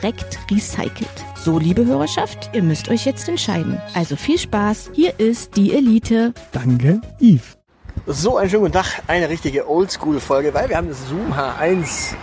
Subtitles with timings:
[0.00, 1.08] korrekt recycelt.
[1.34, 3.80] So, liebe Hörerschaft, ihr müsst euch jetzt entscheiden.
[3.94, 6.32] Also viel Spaß, hier ist die Elite.
[6.52, 7.56] Danke, Yves.
[8.06, 9.02] So, einen schönen guten Tag.
[9.06, 12.14] Eine richtige Oldschool-Folge, weil wir haben das Zoom H1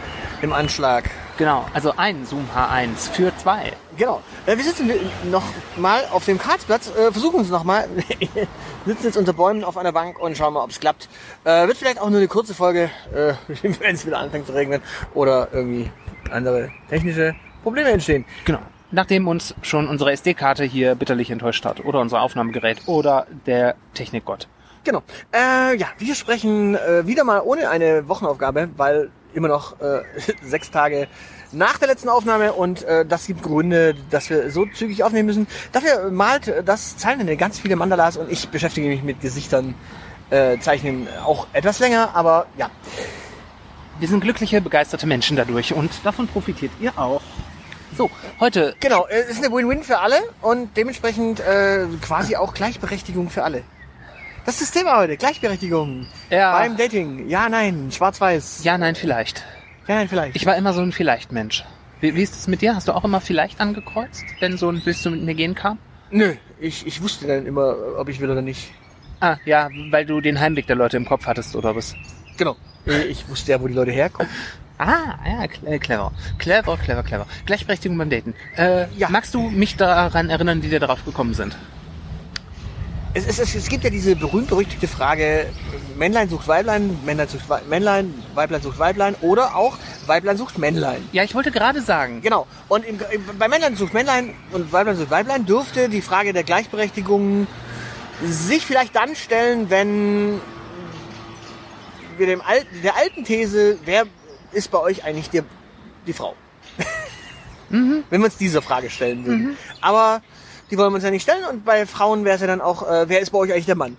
[0.41, 1.09] im Anschlag.
[1.37, 3.73] Genau, also ein Zoom H1 für zwei.
[3.97, 4.21] Genau.
[4.45, 4.89] Äh, Wir sitzen
[5.29, 5.43] noch
[5.75, 7.89] mal auf dem Karlsplatz, äh, versuchen es noch mal.
[8.85, 11.09] sitzen jetzt unter Bäumen auf einer Bank und schauen mal, ob es klappt.
[11.43, 12.89] Äh, wird vielleicht auch nur eine kurze Folge,
[13.47, 14.81] wenn es wieder anfängt zu regnen
[15.13, 15.91] oder irgendwie
[16.31, 17.35] andere technische
[17.65, 18.23] Probleme entstehen.
[18.45, 18.59] Genau.
[18.91, 24.47] Nachdem uns schon unsere SD-Karte hier bitterlich enttäuscht hat oder unser Aufnahmegerät oder der Technikgott.
[24.83, 25.01] Genau.
[25.33, 30.03] Äh, ja, wir sprechen äh, wieder mal ohne eine Wochenaufgabe, weil immer noch äh,
[30.43, 31.07] sechs Tage
[31.51, 35.47] nach der letzten Aufnahme und äh, das gibt Gründe, dass wir so zügig aufnehmen müssen.
[35.71, 39.73] Dafür malt das Zeilende ganz viele Mandalas und ich beschäftige mich mit Gesichtern
[40.29, 42.69] äh, zeichnen auch etwas länger, aber ja.
[43.97, 47.21] Wir sind glückliche, begeisterte Menschen dadurch und davon profitiert ihr auch.
[47.97, 52.53] So, heute, Genau, äh, es ist eine Win-Win für alle und dementsprechend äh, quasi auch
[52.53, 53.63] Gleichberechtigung für alle.
[54.45, 56.51] Das ist das Thema heute, Gleichberechtigung Ja.
[56.57, 57.27] beim Dating.
[57.29, 58.63] Ja, nein, schwarz-weiß.
[58.63, 59.43] ja, nein, vielleicht.
[59.87, 60.35] ja, nein, vielleicht.
[60.35, 61.63] Ich war immer so ein Vielleicht-Mensch.
[62.01, 62.75] Wie, wie ist es mit dir?
[62.75, 65.79] Hast du auch immer Vielleicht angekreuzt, wenn so ein Willst du mit mir gehen kam?
[66.11, 68.71] Nö, ich, ich wusste dann immer, ob ich will oder nicht.
[69.21, 71.95] Ah, ja, weil du den Heimweg der Leute im Kopf hattest oder was?
[72.37, 72.57] Genau.
[72.85, 74.29] Äh, Ich wusste ja, wo die Leute herkommen.
[74.77, 76.11] Ah, ja, cl- clever.
[76.37, 77.25] Clever, clever, clever.
[77.45, 78.33] Gleichberechtigung beim Daten.
[78.57, 79.09] Äh, Ja.
[79.09, 81.55] Magst du mich daran erinnern, wie wir darauf gekommen sind?
[83.13, 85.45] Es, es, es, es gibt ja diese berühmt-berüchtigte Frage,
[85.95, 91.01] Männlein sucht Weiblein, Männlein sucht Männlein, Weiblein sucht Weiblein oder auch Weiblein sucht Männlein.
[91.13, 92.21] Ja, ich wollte gerade sagen.
[92.21, 92.45] Genau.
[92.67, 92.99] Und im,
[93.39, 97.47] bei Männlein sucht Männlein und Weiblein sucht Weiblein dürfte die Frage der Gleichberechtigung
[98.21, 100.41] sich vielleicht dann stellen, wenn
[102.17, 104.03] wir dem Al der alten These, wer
[104.55, 105.41] ist bei euch eigentlich die,
[106.07, 106.35] die Frau?
[107.69, 109.57] Wenn wir uns diese Frage stellen würden.
[109.81, 110.21] Aber
[110.71, 112.89] die wollen wir uns ja nicht stellen und bei Frauen wäre es ja dann auch,
[112.89, 113.97] äh, wer ist bei euch eigentlich der Mann?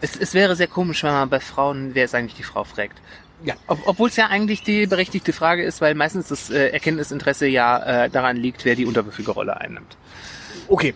[0.00, 3.00] Es, es wäre sehr komisch, wenn man bei Frauen, wer ist eigentlich die Frau, fragt.
[3.44, 3.54] Ja.
[3.66, 8.04] Ob, Obwohl es ja eigentlich die berechtigte Frage ist, weil meistens das äh, Erkenntnisinteresse ja
[8.04, 9.96] äh, daran liegt, wer die unterwürfige Rolle einnimmt.
[10.68, 10.94] Okay.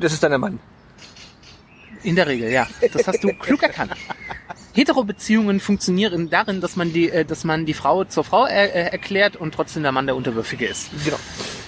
[0.00, 0.58] Das ist dann der Mann.
[2.02, 2.66] In der Regel, ja.
[2.92, 3.92] Das hast du klug erkannt.
[4.76, 8.90] Hetero-Beziehungen funktionieren darin, dass man die, äh, dass man die Frau zur Frau er, äh,
[8.92, 10.90] erklärt und trotzdem der Mann der Unterwürfige ist.
[11.04, 11.16] Genau.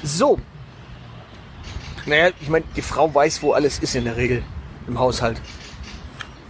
[0.03, 0.39] So.
[2.07, 4.43] Naja, ich meine, die Frau weiß, wo alles ist in der Regel
[4.87, 5.41] im Haushalt.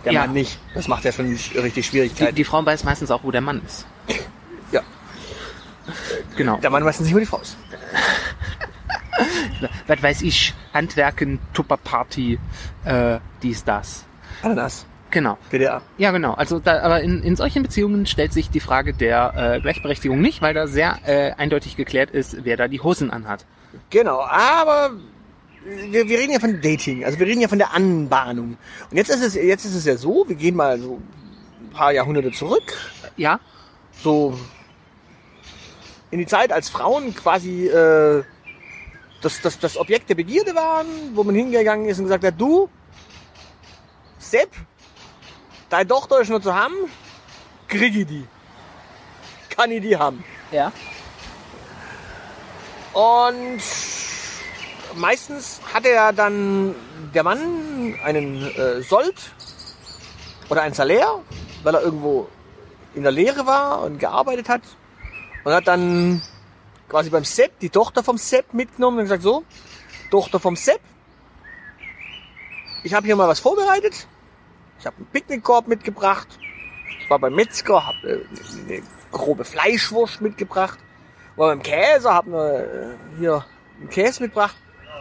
[0.05, 0.21] Der Ja.
[0.23, 0.59] Mann nicht.
[0.75, 2.35] Das macht ja schon richtig Die, Schwierigkeiten.
[2.35, 3.87] die Frau weiß meistens auch, wo der Mann ist.
[4.73, 4.83] ja.
[6.37, 6.59] Genau.
[6.59, 7.57] Der Mann weiß nicht, wo die Frau ist.
[9.89, 12.39] Was weiß ich, Handwerken, Tupperparty,
[12.85, 14.05] äh, dies, das.
[14.43, 14.87] Ananas.
[15.11, 15.39] Genau.
[15.51, 15.83] PDA.
[15.97, 16.35] Ja, genau.
[16.35, 20.43] Also da, aber in, in solchen Beziehungen stellt sich die Frage der äh, Gleichberechtigung nicht,
[20.43, 23.47] weil da sehr äh, eindeutig geklärt ist, wer da die Hosen anhat.
[23.91, 24.93] Genau, aber
[25.65, 28.57] wir, wir reden ja von Dating, also wir reden ja von der Anbahnung.
[28.91, 31.01] Und jetzt ist es, jetzt ist es ja so, wir gehen mal so
[31.61, 32.75] ein paar Jahrhunderte zurück,
[33.17, 33.41] Ja?
[34.03, 34.39] so
[36.11, 38.23] in die Zeit, als Frauen quasi äh,
[39.21, 42.69] das, das, das Objekt der Begierde waren, wo man hingegangen ist und gesagt hat, du,
[44.19, 44.51] Sepp,
[45.71, 46.75] deine Tochter ist nur zu haben,
[47.69, 48.27] krieg ich die.
[49.51, 50.25] Kann ich die haben.
[50.51, 50.73] Ja.
[52.93, 53.61] Und
[54.97, 56.75] meistens hatte ja dann
[57.15, 59.33] der Mann einen äh, Sold
[60.49, 61.21] oder ein Salär,
[61.63, 62.29] weil er irgendwo
[62.95, 64.63] in der Lehre war und gearbeitet hat.
[65.45, 66.23] Und hat dann
[66.89, 69.45] quasi beim Sepp die Tochter vom Sepp mitgenommen und gesagt, so,
[70.11, 70.81] Tochter vom Sepp,
[72.83, 74.07] ich habe hier mal was vorbereitet.
[74.79, 76.29] Ich habe einen Picknickkorb mitgebracht.
[77.01, 80.79] Ich war beim Metzger, habe äh, eine grobe Fleischwurst mitgebracht.
[81.37, 83.45] War beim Käse, habe äh, hier
[83.81, 84.57] einen Käse mitgebracht.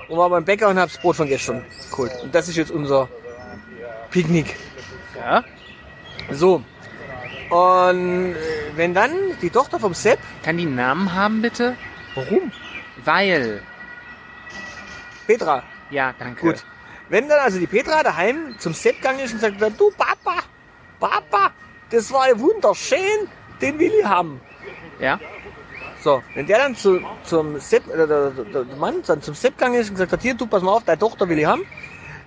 [0.10, 2.12] Und war beim Bäcker und habe das Brot von gestern geholt.
[2.24, 3.10] Und das ist jetzt unser
[4.10, 4.56] Picknick.
[5.16, 5.44] Ja.
[6.32, 6.64] So.
[7.50, 8.36] Und äh,
[8.76, 11.76] wenn dann die Tochter vom Sepp, Kann die einen Namen haben, bitte?
[12.16, 12.52] warum?
[13.04, 13.62] Weil.
[15.28, 16.42] Petra, Ja, danke.
[16.42, 16.66] gut.
[17.10, 20.44] Wenn dann also die Petra daheim zum Sepp gegangen ist und sagt, du Papa,
[21.00, 21.52] Papa,
[21.90, 23.30] das war ja wunderschön,
[23.62, 24.42] den will ich haben.
[25.00, 25.20] Ja?
[26.04, 29.76] So, wenn der dann zu, zum Sepp, äh, der, der, Mann dann zum Sepp gegangen
[29.76, 31.66] ist und gesagt hat, hier, du pass mal auf, deine Tochter will ich haben.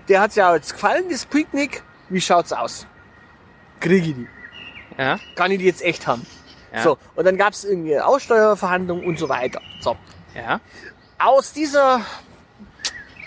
[0.09, 1.83] Der hat's ja jetzt gefallen, das Picknick.
[2.09, 2.87] Wie schaut's aus?
[3.79, 4.29] Krieg ich die?
[4.99, 5.19] Ja?
[5.37, 6.27] Kann ich die jetzt echt haben?
[6.73, 6.83] Ja.
[6.83, 9.61] So, und dann gab's irgendwie Aussteuerverhandlungen und so weiter.
[9.81, 9.97] So,
[10.35, 10.61] Ja?
[11.19, 12.01] aus dieser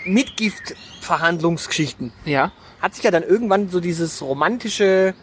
[0.04, 2.52] Mitgiftverhandlungsgeschichten Ja?
[2.80, 5.14] hat sich ja dann irgendwann so dieses romantische,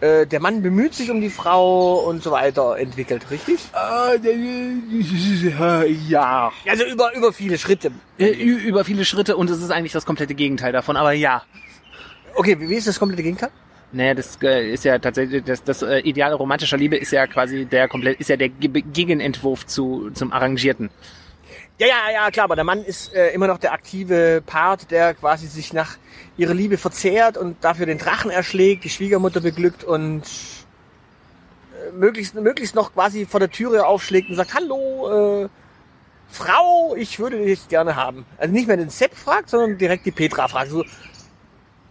[0.00, 3.58] äh, der Mann bemüht sich um die Frau und so weiter entwickelt, richtig?
[6.08, 6.52] Ja.
[6.68, 7.90] Also über, über viele Schritte.
[8.18, 11.42] Äh, Über viele Schritte und es ist eigentlich das komplette Gegenteil davon, aber ja.
[12.34, 13.50] Okay, wie ist das komplette Gegenteil?
[13.90, 17.64] Naja, das äh, ist ja tatsächlich, das, das äh, Ideal romantischer Liebe ist ja quasi
[17.64, 20.90] der komplett, ist ja der Ge Gegenentwurf zu, zum Arrangierten.
[21.78, 25.14] Ja, ja, ja, klar, aber der Mann ist äh, immer noch der aktive Part, der
[25.14, 25.96] quasi sich nach
[26.36, 32.74] ihrer Liebe verzehrt und dafür den Drachen erschlägt, die Schwiegermutter beglückt und äh, möglichst, möglichst
[32.74, 35.48] noch quasi vor der Türe aufschlägt und sagt, hallo, äh,
[36.30, 38.26] Frau, ich würde dich gerne haben.
[38.38, 40.70] Also nicht mehr den Sepp fragt, sondern direkt die Petra fragt.
[40.70, 40.84] So,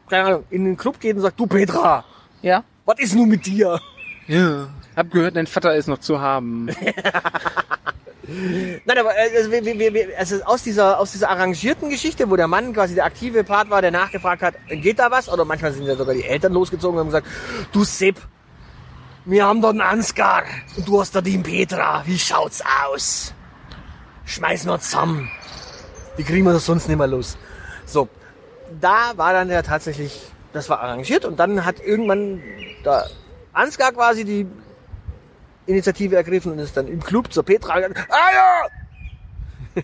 [0.10, 2.04] keine Ahnung, in den Club geht und sagt, du Petra,
[2.42, 2.64] Ja?
[2.86, 3.80] was ist nun mit dir?
[4.28, 4.68] Ja.
[4.98, 6.68] Hab gehört, dein Vater ist noch zu haben.
[8.28, 12.36] Nein, aber äh, also, wir, wir, wir, also aus dieser aus dieser arrangierten Geschichte, wo
[12.36, 15.30] der Mann quasi der aktive Part war, der nachgefragt hat, geht da was?
[15.30, 17.28] Oder manchmal sind ja sogar die Eltern losgezogen und haben gesagt,
[17.72, 18.18] du Sepp,
[19.26, 20.44] wir haben dort einen Ansgar
[20.76, 22.04] und du hast da die Petra.
[22.06, 23.34] Wie schaut's aus?
[24.26, 25.30] Schmeißen wir zusammen.
[26.18, 27.38] Die kriegen wir doch sonst nicht mehr los.
[27.86, 28.10] So,
[28.82, 30.20] da war dann ja tatsächlich,
[30.52, 32.42] das war arrangiert und dann hat irgendwann
[32.84, 33.06] der
[33.54, 34.48] Ansgar quasi die
[35.68, 37.96] Initiative ergriffen und ist dann im Club zur Petra gegangen.
[38.10, 38.68] Ah ja!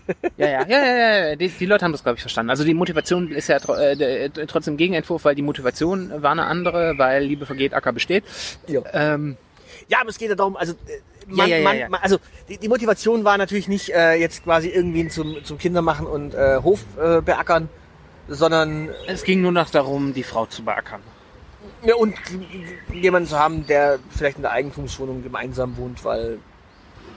[0.36, 1.36] Ja, ja, ja, ja, ja.
[1.36, 2.50] Die, die Leute haben das, glaube ich, verstanden.
[2.50, 3.92] Also die Motivation ist ja tro äh,
[4.24, 8.24] äh, trotzdem Gegenentwurf, weil die Motivation war eine andere, weil Liebe vergeht, Acker besteht.
[8.66, 8.80] Ja.
[8.92, 9.36] Ähm,
[9.88, 10.76] Ja, aber es geht ja darum, also, äh,
[11.28, 11.90] man, Ja, ja, man.
[11.90, 16.06] Man, also die, die Motivation war natürlich nicht äh, jetzt quasi irgendwie zum, zum Kindermachen
[16.08, 17.68] und äh, Hof äh, beackern,
[18.28, 21.02] sondern es ging nur noch darum, die Frau zu beackern.
[21.86, 22.14] Ja, und
[22.92, 26.38] jemanden zu haben, der vielleicht in der Eigentumswohnung gemeinsam wohnt, weil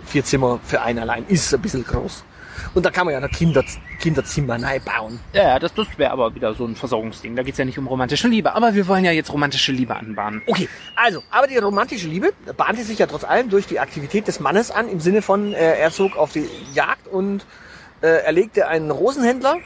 [0.06, 2.24] vier Zimmer für einen allein ist ein bisschen groß.
[2.74, 3.64] Und da kann man ja noch Kinder,
[4.00, 5.20] Kinderzimmer neu bauen.
[5.34, 7.36] Ja, ja, das, das wäre aber wieder so ein Versorgungsding.
[7.36, 8.56] Da geht's ja nicht um romantische Liebe.
[8.56, 10.42] Aber wir wollen ja jetzt romantische Liebe anbahnen.
[10.48, 14.40] Okay, also, aber die romantische Liebe bahnte sich ja trotz allem durch die Aktivität des
[14.40, 17.46] Mannes an, im Sinne von, äh, er zog auf die Jagd und
[18.02, 19.58] äh, erlegte einen Rosenhändler,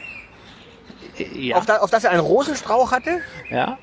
[1.34, 1.56] Ja.
[1.56, 3.20] auf, da, auf das er einen Rosenstrauch hatte,
[3.50, 3.78] ja.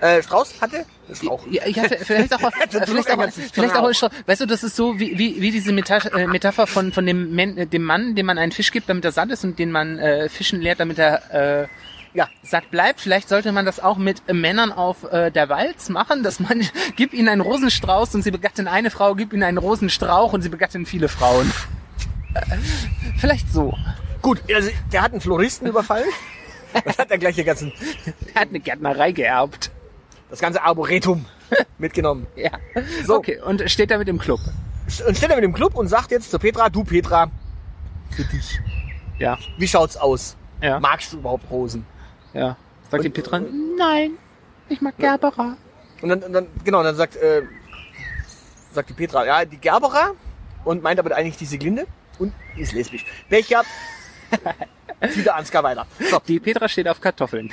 [0.00, 1.46] Äh, Strauß hatte, Strauch.
[1.50, 2.38] Ja, ja, vielleicht auch,
[2.72, 4.10] Der vielleicht auch, vielleicht dann auch, Strauch.
[4.26, 7.58] weißt du, das ist so wie, wie, wie diese äh, Metapher von, von dem, Men
[7.58, 9.98] äh, dem Mann, dem man einen Fisch gibt, damit er satt ist und den man
[9.98, 11.68] äh, fischen lehrt, damit er äh,
[12.12, 13.00] Ja, satt bleibt.
[13.00, 16.66] Vielleicht sollte man das auch mit äh, Männern auf äh, der Walz machen, dass man
[16.96, 20.48] gibt ihnen einen Rosenstrauß und sie begatten eine Frau, gibt ihnen einen Rosenstrauch und sie
[20.48, 21.52] begatten viele Frauen.
[22.34, 22.56] Äh,
[23.18, 23.74] vielleicht so.
[24.22, 26.08] gut, also, der hat einen Floristen überfallen.
[26.84, 27.72] Und hat er gleich die ganzen,
[28.32, 29.72] Er hat eine Gärtnerei geerbt.
[30.30, 31.24] Das ganze Arboretum
[31.78, 32.26] mitgenommen.
[32.36, 32.50] Ja.
[33.04, 33.16] So.
[33.16, 34.40] Okay, und steht damit im Club.
[35.06, 37.30] Und steht er mit dem Club und sagt jetzt zu Petra, du Petra,
[38.10, 38.58] für dich.
[39.18, 39.38] Ja.
[39.58, 40.36] Wie schaut's aus?
[40.62, 40.80] Ja.
[40.80, 41.86] Magst du überhaupt Rosen?
[42.32, 42.56] Ja.
[42.90, 43.40] Sagt die Petra,
[43.78, 44.12] nein,
[44.68, 45.56] ich mag Gerbera.
[46.02, 47.42] Und dann, und dann genau, dann sagt, äh,
[48.72, 50.12] sagt die Petra, ja, die Gerbera
[50.64, 51.86] und meint aber eigentlich die Siglinde
[52.18, 53.04] und ist lesbisch.
[53.28, 53.62] Welcher?
[55.12, 55.86] Zieht der Ansgar weiter.
[56.10, 57.52] So, Die Petra steht auf Kartoffeln.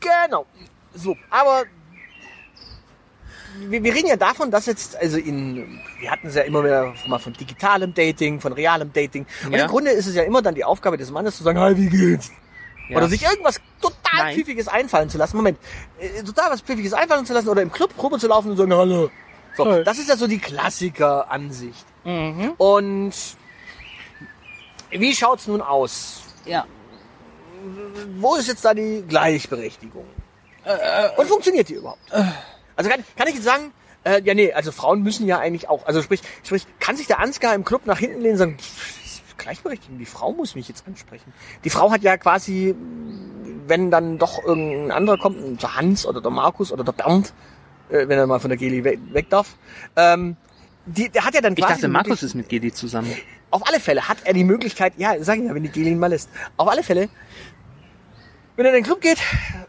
[0.00, 0.46] genau.
[0.94, 1.64] So, aber
[3.68, 6.94] wir, wir reden ja davon, dass jetzt, also in, wir hatten es ja immer wieder
[7.06, 9.26] mal von digitalem Dating, von realem Dating.
[9.44, 9.64] Und Ja.
[9.64, 11.88] im Grunde ist es ja immer dann die Aufgabe des Mannes zu sagen, hi, wie
[11.88, 12.30] geht's?
[12.88, 12.96] Ja.
[12.98, 14.34] Oder sich irgendwas total Nein.
[14.34, 15.36] Pfiffiges einfallen zu lassen.
[15.36, 15.58] Moment,
[15.98, 18.72] äh, total was Pfiffiges einfallen zu lassen oder im Club rüber zu laufen und sagen,
[18.72, 19.10] hallo.
[19.56, 19.84] So, Hi.
[19.84, 21.84] das ist ja so die Klassiker-Ansicht.
[22.04, 22.52] Mhm.
[22.56, 23.12] Und
[24.90, 26.22] wie schaut's nun aus?
[26.46, 26.64] Ja.
[28.18, 30.06] Wo ist jetzt da die Gleichberechtigung?
[30.64, 32.00] Äh, Und funktioniert die überhaupt?
[32.78, 33.72] Also kann, kann ich jetzt sagen,
[34.04, 37.18] äh, ja nee, also Frauen müssen ja eigentlich auch, also sprich, sprich, kann sich der
[37.18, 40.86] Ansgar im Club nach hinten lehnen und sagen, pff, Gleichberechtigung, die Frau muss mich jetzt
[40.86, 41.32] ansprechen.
[41.64, 42.76] Die Frau hat ja quasi,
[43.66, 47.32] wenn dann doch irgendein anderer kommt, der Hans oder der Markus oder der Bernd,
[47.88, 49.56] äh, wenn er mal von der Geli weg, weg darf,
[49.96, 50.36] ähm,
[50.86, 53.12] die, der hat ja dann Ich quasi dachte, die Markus ist mit Gedi zusammen.
[53.50, 55.98] auf alle Fälle hat er die Möglichkeit, ja, sag ich ja, wenn die Geli ihn
[55.98, 56.30] mal lässt.
[56.56, 57.08] Auf alle Fälle,
[58.54, 59.18] wenn er in den Club geht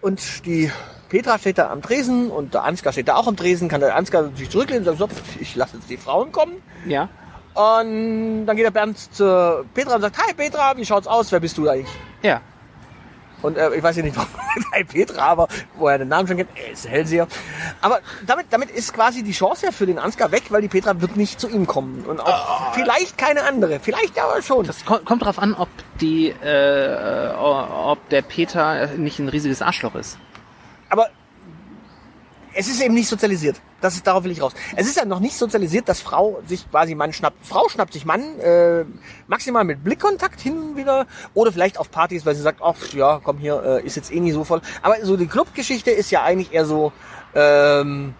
[0.02, 0.72] und die
[1.10, 3.96] Petra steht da am Tresen und der Ansgar steht da auch am Tresen, kann der
[3.96, 6.54] Ansgar sich zurücklehnen und sagen, so, ich lasse jetzt die Frauen kommen.
[6.86, 7.10] Ja.
[7.56, 11.32] Und dann geht der Bernd zur Petra und sagt, hi Petra, wie schaut's aus?
[11.32, 11.90] Wer bist du eigentlich?
[12.22, 12.42] Ja.
[13.42, 14.30] Und äh, ich weiß ja nicht, warum
[14.72, 17.28] bei Petra, aber wo er den Namen schon kennt, er ist Hellseher.
[17.82, 21.02] Aber damit, damit ist quasi die Chance ja für den Ansgar weg, weil die Petra
[21.02, 22.06] wird nicht zu ihm kommen.
[22.06, 23.80] Und auch vielleicht keine andere.
[23.80, 24.66] Vielleicht aber schon.
[24.66, 25.70] Das ko kommt drauf an, ob
[26.02, 30.18] die, äh, ob der Peter nicht ein riesiges Arschloch ist.
[30.90, 31.10] Aber
[32.54, 33.62] es ist eben nicht sozialisiert.
[33.82, 34.54] Das ist, darauf will ich raus.
[34.76, 37.46] Es ist ja noch nicht sozialisiert, dass Frau sich quasi Mann schnappt.
[37.46, 38.86] Frau schnappt sich Mann äh,
[39.28, 43.22] maximal mit Blickkontakt hin und wieder oder vielleicht auf Partys, weil sie sagt, ach ja,
[43.24, 44.62] komm hier, äh, ist jetzt eh nie so voll.
[44.82, 46.92] Aber so die Clubgeschichte ist ja eigentlich eher so
[47.36, 48.14] ähm,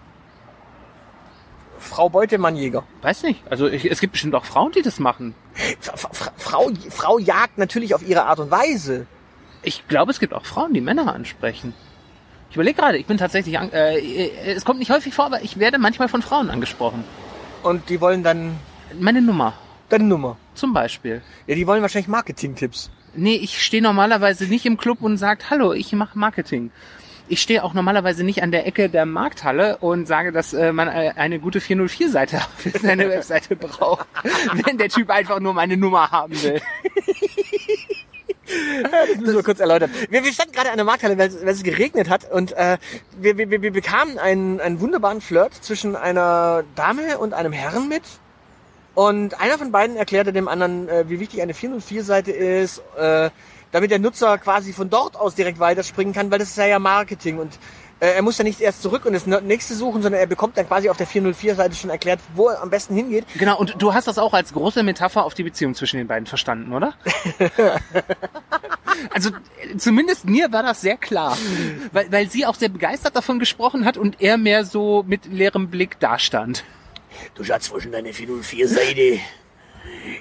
[1.78, 2.84] Frau Beute, Mann Jäger.
[3.02, 3.42] Weiß nicht.
[3.50, 5.34] Also ich, es gibt bestimmt auch Frauen, die das machen.
[5.80, 9.06] Frau, Frau jagt natürlich auf ihre Art und Weise.
[9.62, 11.74] Ich glaube, es gibt auch Frauen, die Männer ansprechen.
[12.50, 15.78] Ich überlege gerade, ich bin tatsächlich, äh, es kommt nicht häufig vor, aber ich werde
[15.78, 17.04] manchmal von Frauen angesprochen.
[17.62, 18.56] Und die wollen dann
[18.98, 19.54] Meine Nummer
[19.90, 20.36] deine Nummer.
[20.54, 21.20] zum Beispiel.
[21.46, 22.90] Ja, die wollen wahrscheinlich Marketing-Tipps.
[23.14, 26.70] Nee, ich stehe normalerweise nicht im Club und sage, hallo, ich mache Marketing.
[27.28, 30.88] Ich stehe auch normalerweise nicht an der Ecke der Markthalle und sage, dass äh, man
[30.88, 34.06] äh, eine gute 404-Seite für seine Webseite braucht,
[34.64, 36.60] wenn der Typ einfach nur meine Nummer haben will.
[38.82, 39.90] Das müssen wir kurz erläutern.
[40.10, 42.78] Wir, wir standen gerade an der Markthalle, weil, es- weil es geregnet hat und äh,
[43.20, 48.02] wir, wir, wir bekamen einen, einen wunderbaren Flirt zwischen einer Dame und einem Herrn mit.
[48.94, 53.30] Und einer von beiden erklärte dem anderen, äh, wie wichtig eine 404-Seite ist, äh,
[53.72, 56.78] damit der Nutzer quasi von dort aus direkt weiterspringen kann, weil das ist ja, ja
[56.80, 57.56] Marketing und
[58.00, 60.88] er muss ja nicht erst zurück und das nächste suchen, sondern er bekommt dann quasi
[60.88, 63.26] auf der 404-Seite schon erklärt, wo er am besten hingeht.
[63.38, 66.26] Genau, und du hast das auch als große Metapher auf die Beziehung zwischen den beiden
[66.26, 66.94] verstanden, oder?
[69.10, 71.36] also äh, zumindest mir war das sehr klar,
[71.92, 75.68] weil, weil sie auch sehr begeistert davon gesprochen hat und er mehr so mit leerem
[75.68, 76.64] Blick dastand.
[77.34, 79.20] Du Schatz, wo ist denn deine 404-Seite?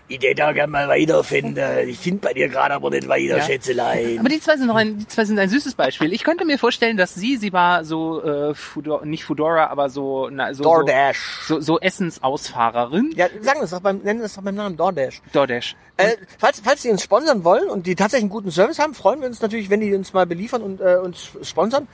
[0.07, 1.87] Ich hätte da gerne mal weiterfinden.
[1.87, 3.41] Ich finde bei dir gerade aber nicht weiter, Ja.
[3.43, 4.19] Schätzelein.
[4.19, 6.11] Aber die zwei sind noch ein, die zwei sind ein süßes Beispiel.
[6.13, 10.29] Ich könnte mir vorstellen, dass sie, sie war so äh, Fudor, nicht Fudora, aber so
[10.31, 11.41] na, so, DoorDash.
[11.47, 13.11] so, so Essensausfahrerin.
[13.15, 15.21] Ja, sagen wir es doch beim, nennen wir es doch beim Namen DoorDash.
[15.33, 15.75] DoorDash.
[15.97, 19.19] Äh, falls, falls die uns sponsern wollen und die tatsächlich einen guten Service haben, freuen
[19.21, 21.87] wir uns natürlich, wenn die uns mal beliefern und äh, uns sponsern.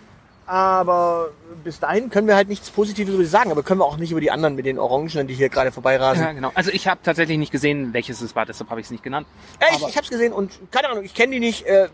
[0.48, 1.30] Aber
[1.64, 4.12] bis dahin können wir halt nichts Positives über die sagen, aber können wir auch nicht
[4.12, 6.24] über die anderen mit den Orangen, die hier gerade vorbeirasen.
[6.24, 6.52] Ja, genau.
[6.54, 9.26] Also ich habe tatsächlich nicht gesehen, welches es war, deshalb habe ich es nicht genannt.
[9.60, 11.66] Äh, ich ich habe es gesehen und keine Ahnung, ich kenne die nicht.
[11.66, 11.90] Äh,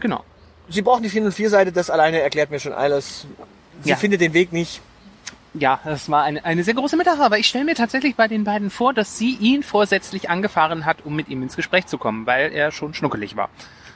[0.00, 0.24] Genau.
[0.68, 3.26] sie brauchen die 404-Seite, das alleine erklärt mir schon alles.
[3.82, 3.96] Sie Ja.
[3.96, 4.80] findet den Weg nicht.
[5.54, 8.42] Ja, das war eine, eine sehr große Metapher, aber ich stelle mir tatsächlich bei den
[8.44, 12.24] beiden vor, dass sie ihn vorsätzlich angefahren hat, um mit ihm ins Gespräch zu kommen,
[12.26, 13.50] weil er schon schnuckelig war.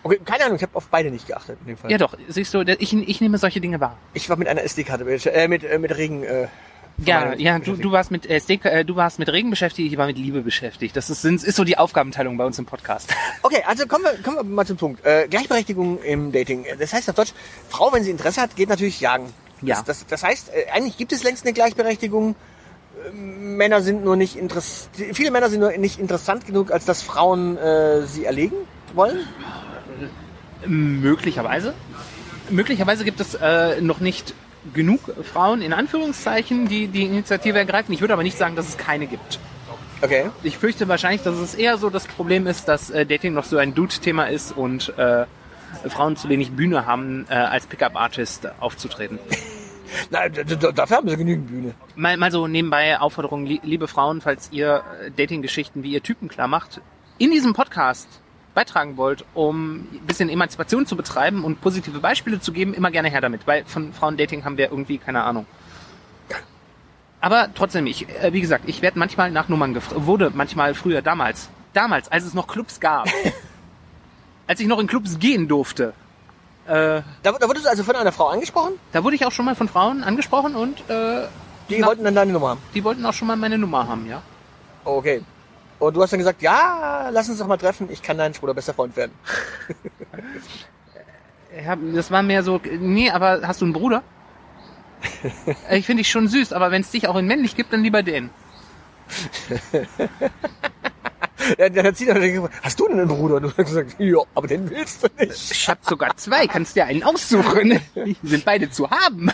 [0.07, 1.91] Okay, keine Ahnung, ich habe auf beide nicht geachtet in dem Fall.
[1.91, 3.97] Ja doch, siehst du, ich, ich nehme solche Dinge wahr.
[4.15, 6.23] Ich war mit einer SD-Karte, äh, mit, äh, mit Regen.
[6.23, 6.47] Äh,
[7.05, 10.07] Ja, ja, du, du warst mit SD, äh, du warst mit Regen beschäftigt, ich war
[10.07, 10.97] mit Liebe beschäftigt.
[10.97, 13.13] Das ist, sind, ist so die Aufgabenteilung bei uns im Podcast.
[13.43, 15.05] Okay, also kommen wir, kommen wir mal zum Punkt.
[15.05, 16.65] Äh, Gleichberechtigung im Dating.
[16.79, 17.33] Das heißt auf Deutsch,
[17.69, 19.33] Frau, wenn sie Interesse hat, geht natürlich jagen.
[19.63, 19.77] Ja.
[19.77, 22.35] Das, das, das heißt, äh, eigentlich gibt es längst eine Gleichberechtigung.
[23.07, 27.03] Äh, Männer sind nur nicht interess viele Männer sind nur nicht interessant genug, als dass
[27.03, 28.57] Frauen äh, sie erlegen
[28.95, 29.19] wollen.
[30.69, 31.75] Möglicherweise.
[32.51, 34.35] Möglicherweise gibt es äh, noch nicht
[34.75, 37.93] genug Frauen, in Anführungszeichen, die die Initiative ergreifen.
[37.93, 39.39] Ich würde aber nicht sagen, dass es keine gibt.
[40.03, 40.31] Okay.
[40.43, 43.57] Ich fürchte wahrscheinlich, dass es eher so das Problem ist, dass äh, Dating noch so
[43.57, 45.25] ein Dude-Thema ist und äh,
[45.89, 49.19] Frauen zu wenig Bühne haben, äh, als Pickup-Artist aufzutreten.
[50.11, 51.75] D- dafür haben sie genügend Bühne.
[51.95, 56.29] Mal, mal so nebenbei Aufforderung, li liebe Frauen, falls ihr äh, Dating-Geschichten wie ihr Typen
[56.29, 56.81] klar macht,
[57.19, 58.09] in diesem Podcast
[58.57, 63.11] beitragen wollt, um ein bisschen Emanzipation zu betreiben und positive Beispiele zu geben, immer gerne
[63.11, 65.47] her damit, weil von Frauendating haben wir irgendwie keine Ahnung.
[67.21, 71.03] Aber trotzdem, ich, äh, wie gesagt, ich werde manchmal nach Nummern gefragt, wurde manchmal früher
[71.03, 73.09] damals, damals, als es noch Clubs gab,
[74.47, 75.93] als ich noch in Clubs gehen durfte,
[76.67, 79.45] äh, Da, da wurdest du also von einer Frau angesprochen, da wurde ich auch schon
[79.45, 81.27] mal von Frauen angesprochen und äh,
[81.69, 82.61] die Na- wollten dann deine Nummer haben.
[82.75, 84.23] die wollten auch schon mal meine Nummer haben, ja.
[84.85, 85.23] Okay.
[85.79, 88.55] Und du hast dann gesagt, ja, lass uns doch mal treffen, ich kann dein schwuler
[88.55, 89.13] bester Freund werden.
[91.65, 94.03] Ja, das war mehr so, nee, aber hast du einen Bruder?
[95.71, 98.03] ich finde dich schon süß, aber wenn es dich auch in männlich gibt, dann lieber
[98.03, 98.29] den.
[101.59, 103.37] Dann hat sie dann gefragt, hast du denn einen Bruder?
[103.37, 105.53] Und du hast gesagt, ja, aber den willst du nicht.
[105.53, 107.81] Ich hab sogar zwei, kannst dir einen aussuchen.
[107.95, 109.31] Die sind beide zu haben.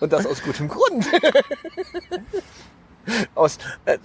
[0.00, 1.06] Und das aus gutem Grund.
[3.34, 3.98] aus, äh,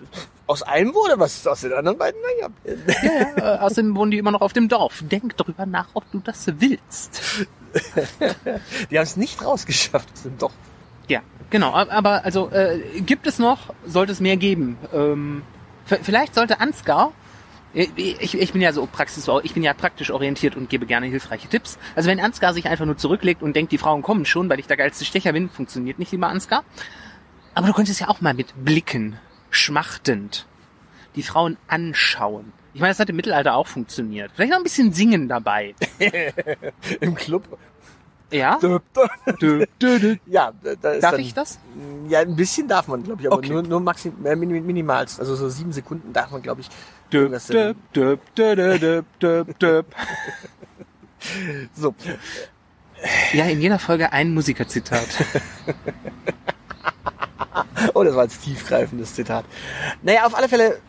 [0.47, 2.49] aus einem wurde was, aus den anderen beiden, naja.
[3.37, 5.03] Ja, äh, außerdem wohnen die immer noch auf dem Dorf.
[5.09, 7.47] Denk drüber nach, ob du das willst.
[8.91, 10.53] Die haben es nicht rausgeschafft aus dem Dorf.
[11.07, 11.71] Ja, genau.
[11.73, 14.77] ab- Aber also äh, gibt es noch, sollte es mehr geben.
[14.93, 15.41] Ähm,
[15.85, 17.11] vielleicht sollte Ansgar
[17.73, 21.47] Ich, ich bin ja so praxis, ich bin ja praktisch orientiert und gebe gerne hilfreiche
[21.47, 21.79] Tipps.
[21.95, 24.67] Also wenn Ansgar sich einfach nur zurücklegt und denkt, die Frauen kommen schon, weil ich
[24.67, 26.63] der geilste Stecher bin, funktioniert nicht, lieber Ansgar.
[27.55, 29.17] Aber du könntest ja auch mal mit Blicken,
[29.55, 30.45] schmachtend,
[31.15, 32.51] die Frauen anschauen.
[32.73, 34.31] Ich meine, das hat im Mittelalter auch funktioniert.
[34.33, 35.75] Vielleicht noch ein bisschen singen dabei.
[37.01, 37.43] Im Club.
[38.31, 38.57] Ja?
[38.59, 38.79] Dö,
[39.39, 40.15] Dö, dö.
[40.25, 41.59] Ja, da ist Darf dann, ich das?
[42.09, 43.49] Ja, ein bisschen darf man, glaube ich, aber Okay.
[43.49, 45.19] nur, nur maxim, äh, minim, minimalst.
[45.19, 46.69] Also so sieben Sekunden darf man, glaube ich.
[47.11, 49.95] Döp, döp, döp, döp, döp, döp, döp.
[51.73, 51.95] So.
[53.31, 55.07] Ja, in jeder Folge ein Musikerzitat.
[57.93, 59.45] Oh, das war jetzt tiefgreifendes Zitat.
[60.01, 60.79] Naja, auf alle Fälle,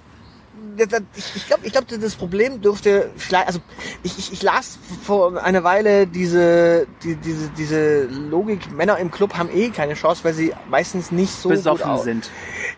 [0.77, 3.61] ich glaube, ich glaub, das Problem dürfte vielleicht, also
[4.03, 9.35] ich, ich, ich las vor einer Weile diese, die, diese, diese Logik, Männer im Club
[9.35, 12.31] haben eh keine Chance, weil sie meistens nicht so gut Besoffen aus, sind.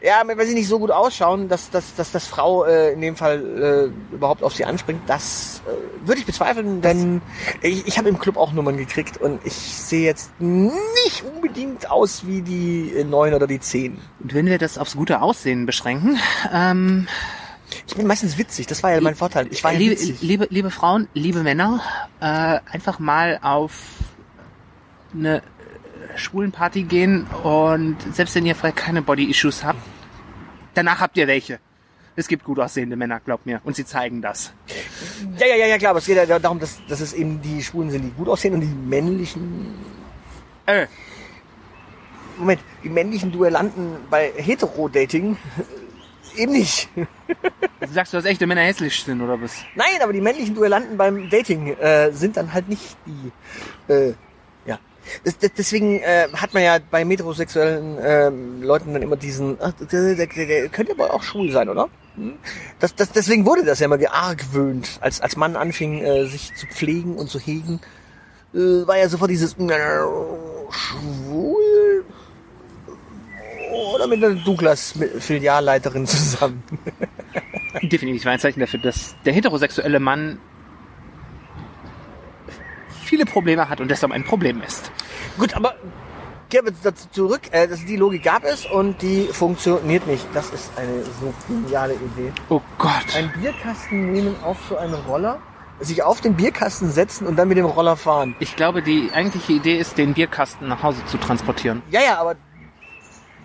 [0.03, 3.17] Ja, weil sie nicht so gut ausschauen, dass, dass, dass das Frau äh, in dem
[3.17, 5.01] Fall äh, überhaupt auf sie anspringt.
[5.07, 7.23] Das äh, würde ich bezweifeln, denn
[7.63, 12.27] ich, ich habe im Club auch Nummern gekriegt und ich sehe jetzt nicht unbedingt aus
[12.27, 13.99] wie die äh, neun oder die zehn.
[14.21, 16.19] Und wenn wir das aufs gute Aussehen beschränken,
[16.53, 17.07] ähm,
[17.87, 19.47] Ich bin meistens witzig, das war ja mein Vorteil.
[19.51, 20.21] Ich war ja liebe, witzig.
[20.21, 21.81] liebe, liebe Frauen, liebe Männer,
[22.21, 23.73] äh, einfach mal auf
[25.15, 25.43] eine äh,
[26.17, 29.79] Schwulenparty gehen und selbst wenn ihr vielleicht keine Body-Issues habt,
[30.75, 31.61] danach habt ihr welche.
[32.19, 33.61] Es gibt gut aussehende Männer, glaubt mir.
[33.63, 34.53] Und sie zeigen das.
[35.39, 37.63] Ja, ja, ja, ja, klar, aber es geht ja darum, dass, dass es eben die
[37.63, 39.75] Schwulen sind, die gut aussehen und die männlichen,
[40.65, 40.87] Äh,
[42.39, 45.37] Moment, die männlichen Duellanten bei Hetero-Dating
[46.39, 46.89] eben nicht.
[46.95, 47.07] du
[47.93, 49.53] sagst du, dass echte Männer hässlich sind, oder was?
[49.75, 53.93] Nein, aber die männlichen Duellanten beim Dating äh, sind dann halt nicht die.
[53.93, 54.15] Äh,
[54.67, 54.79] ja.
[55.25, 59.59] Das, das, deswegen äh, hat man ja bei metrosexuellen ähm, Leuten dann immer diesen.
[59.61, 61.89] Ach, der, der, der, der könnte aber auch schwul sein, oder?
[62.17, 62.35] Hm?
[62.81, 66.67] Das, das, deswegen wurde das ja immer geargwöhnt, als als Mann anfing, äh, sich zu
[66.67, 67.81] pflegen und zu hegen,
[68.55, 70.01] äh, war ja sofort dieses äh,
[70.71, 72.05] schwul
[73.77, 76.63] oder mit einer Douglas-Filialleiterin zusammen.
[77.83, 80.39] Definitiv ein Zeichen dafür, dass der heterosexuelle Mann
[83.05, 84.91] viele Probleme hat und deshalb ein Problem ist.
[85.39, 85.75] Gut, aber
[86.51, 87.43] kehren wir dazu zurück.
[87.51, 90.27] Äh, das, die Logik gab es und die funktioniert nicht.
[90.35, 92.33] Das ist eine so geniale Idee.
[92.49, 93.17] Oh Gott.
[93.17, 95.41] Einen Bierkasten nehmen auf so einen Roller,
[95.81, 98.35] sich auf den Bierkasten setzen und dann mit dem Roller fahren.
[98.41, 101.83] Ich glaube, die eigentliche Idee ist, den Bierkasten nach Hause zu transportieren.
[101.91, 102.37] Ja, ja, aber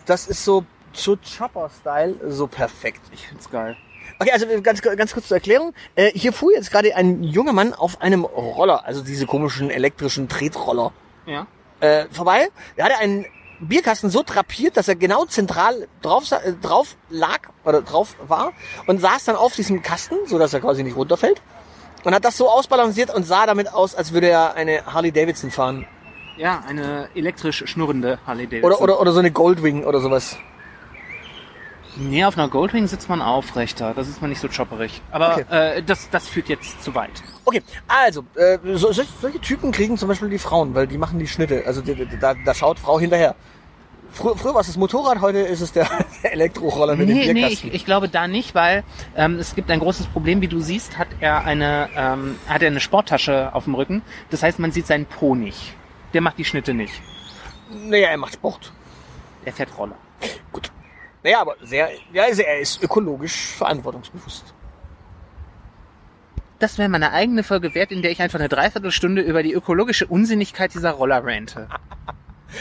[0.05, 2.99] das ist so so Chopper-Style so perfekt.
[3.13, 3.77] Ich find's geil.
[4.19, 5.73] Okay, also ganz, ganz kurz zur Erklärung.
[5.95, 10.27] Äh, hier fuhr jetzt gerade ein junger Mann auf einem Roller, also diese komischen elektrischen
[10.27, 10.91] Tretroller,
[11.25, 11.47] Ja.
[11.79, 12.49] äh, vorbei.
[12.75, 13.25] Er hatte einen
[13.61, 18.51] Bierkasten so drapiert, dass er genau zentral drauf, äh, drauf lag oder drauf war
[18.87, 21.41] und saß dann auf diesem Kasten, so dass er quasi nicht runterfällt.
[22.03, 25.51] Und hat das so ausbalanciert und sah damit aus, als würde er eine Harley Davidson
[25.51, 25.87] fahren.
[26.41, 28.71] Ja, eine elektrisch schnurrende Harley Davidson.
[28.71, 30.37] Oder, oder, oder so eine Goldwing oder sowas.
[31.97, 33.93] Nee, auf einer Goldwing sitzt man aufrechter.
[33.93, 35.01] Das ist man nicht so chopperig.
[35.11, 35.45] Aber Okay.
[35.77, 37.11] äh, das, das führt jetzt zu weit.
[37.45, 41.27] Okay, also, äh, so, solche, Typen kriegen zum Beispiel die Frauen, weil die machen die
[41.27, 41.63] Schnitte.
[41.67, 43.35] Also die, die, da, da schaut Frau hinterher.
[44.13, 45.87] Früher, früher war es das Motorrad, heute ist es der
[46.23, 47.69] Elektroroller mit Nee, dem nee, Bierkasten.
[47.69, 48.83] ich, ich glaube da nicht, weil
[49.15, 50.41] ähm, es gibt ein großes Problem.
[50.41, 54.01] Wie du siehst, hat er eine, ähm, hat er eine Sporttasche auf dem Rücken.
[54.31, 55.75] Das heißt, man sieht seinen Po nicht.
[56.13, 57.01] Der macht die Schnitte nicht.
[57.69, 58.71] naja, er macht Sport.
[59.45, 59.95] Der fährt Roller.
[60.51, 60.71] Gut.
[61.23, 64.53] Naja, aber sehr, ja, er ist ökologisch verantwortungsbewusst.
[66.59, 70.05] Das wäre meine eigene Folge wert, in der ich einfach eine Dreiviertelstunde über die ökologische
[70.05, 71.67] Unsinnigkeit dieser Roller rante.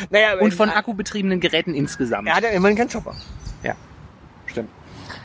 [0.08, 2.28] Naja, Und von er, akkubetriebenen Geräten insgesamt.
[2.28, 3.12] er hat ja immerhin keinen Chopper.
[3.64, 3.74] Ja,
[4.46, 4.70] stimmt.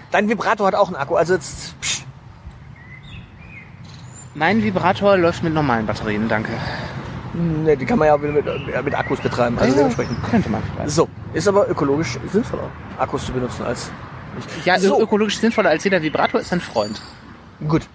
[0.09, 2.03] Dein Vibrator hat auch einen Akku, also jetzt, psch,
[4.33, 6.49] Mein Vibrator läuft mit normalen Batterien, danke.
[7.35, 8.33] Ne, die kann man ja mit,
[8.85, 10.23] mit, Akkus betreiben, also dementsprechend.
[10.23, 10.91] Könnte man vielleicht.
[10.91, 13.91] So, ist aber ökologisch sinnvoller, Akkus zu benutzen als
[14.35, 14.65] nicht.
[14.65, 17.01] Ja, so, ökologisch sinnvoller als jeder Vibrator ist ein Freund.
[17.67, 17.87] gut.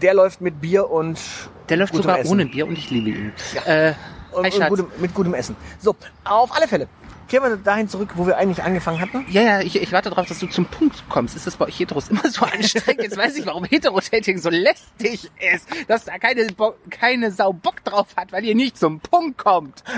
[0.00, 1.20] Der läuft mit Bier und
[1.68, 2.32] Der läuft sogar Essen.
[2.32, 3.32] ohne Bier und ich liebe ihn.
[3.54, 3.88] Ja.
[3.88, 3.94] Äh,
[4.32, 5.54] Und, und gutem, mit gutem Essen.
[5.78, 5.94] So,
[6.24, 6.88] auf alle Fälle.
[7.32, 9.24] Kehren wir dahin zurück, wo wir eigentlich angefangen hatten.
[9.30, 11.34] Ja, ja, ich, ich warte darauf, dass du zum Punkt kommst.
[11.34, 13.04] Ist das bei euch Heteros immer so anstrengend?
[13.04, 15.66] Jetzt weiß ich, warum Heterodating so lästig ist.
[15.88, 19.82] Dass da keine, Bo keine Sau Bock drauf hat, weil ihr nicht zum Punkt kommt.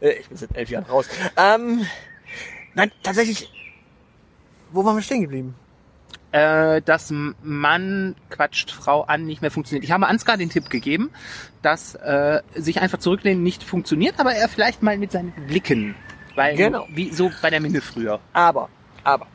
[0.00, 1.08] Äh, ich bin seit elf Jahren raus.
[1.36, 1.84] Ähm,
[2.74, 3.50] nein, tatsächlich.
[4.70, 5.56] Wo waren wir stehen geblieben?
[6.30, 9.84] Äh, dass Mann quatscht Frau an nicht mehr funktioniert.
[9.84, 11.10] Ich habe Ansgar den Tipp gegeben,
[11.62, 15.96] dass äh, sich einfach zurücklehnen nicht funktioniert, aber er vielleicht mal mit seinen Blicken.
[16.34, 16.86] Weil, Genau.
[16.90, 18.20] wie so bei der Minne früher.
[18.32, 18.68] Aber,
[19.04, 19.26] aber,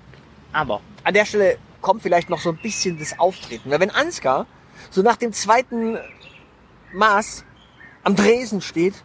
[0.51, 3.69] Aber, an der Stelle kommt vielleicht noch so ein bisschen das Auftreten.
[3.71, 4.45] Weil wenn Ansgar
[4.89, 5.97] so nach dem zweiten
[6.93, 7.45] Maß
[8.03, 8.95] am Dresen steht,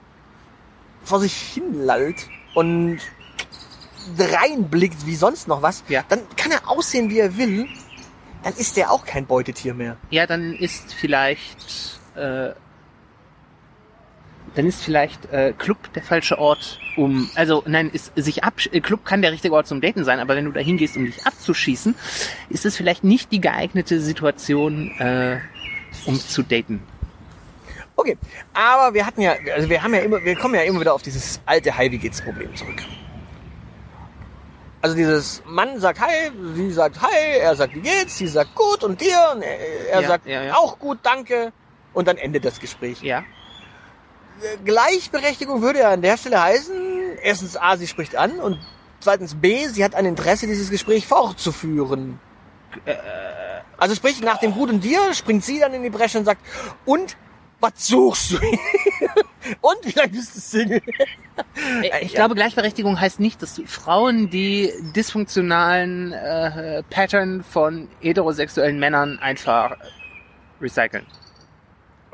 [1.02, 2.98] vor sich hinlallt und
[4.18, 6.02] reinblickt wie sonst noch was, Ja.
[6.08, 7.68] dann kann er aussehen, wie er will.
[8.42, 9.96] Dann ist der auch kein Beutetier mehr.
[10.10, 12.50] Ja, dann ist vielleicht, äh,
[14.54, 18.80] dann ist vielleicht äh, Club der falsche Ort, um, also nein, ist sich ab, äh,
[18.80, 21.26] Club kann der richtige Ort zum Daten sein, aber wenn du da hingehst, um dich
[21.26, 21.94] abzuschießen,
[22.50, 25.38] ist es vielleicht nicht die geeignete Situation, äh,
[26.06, 26.82] um zu daten.
[27.96, 28.16] Okay,
[28.52, 31.02] aber wir hatten ja, also wir haben ja immer, wir kommen ja immer wieder auf
[31.02, 32.82] dieses alte Hi, wie geht's Problem zurück.
[34.82, 38.84] Also dieses Mann sagt Hi, sie sagt Hi, er sagt wie geht's, sie sagt gut
[38.84, 40.54] und dir und er, er Ja, sagt ja, ja.
[40.54, 41.52] auch gut, danke
[41.94, 43.00] und dann endet das Gespräch.
[43.02, 43.22] Ja.
[44.44, 48.58] Äh, Gleichberechtigung würde ja an der Stelle heißen, erstens A, sie spricht an und
[49.00, 52.18] zweitens B, sie hat ein Interesse, dieses Gespräch fortzuführen.
[52.84, 52.94] Äh,
[53.76, 56.40] Also sprich, nach dem Gut und dir springt sie dann in die Bresche und sagt,
[56.84, 57.16] und
[57.60, 58.36] was suchst du?
[59.60, 60.82] und wie lange bist du Single?
[62.02, 69.76] Ich glaube, Gleichberechtigung heißt nicht, dass Frauen die dysfunktionalen äh, Pattern von heterosexuellen Männern einfach
[70.60, 71.06] recyceln.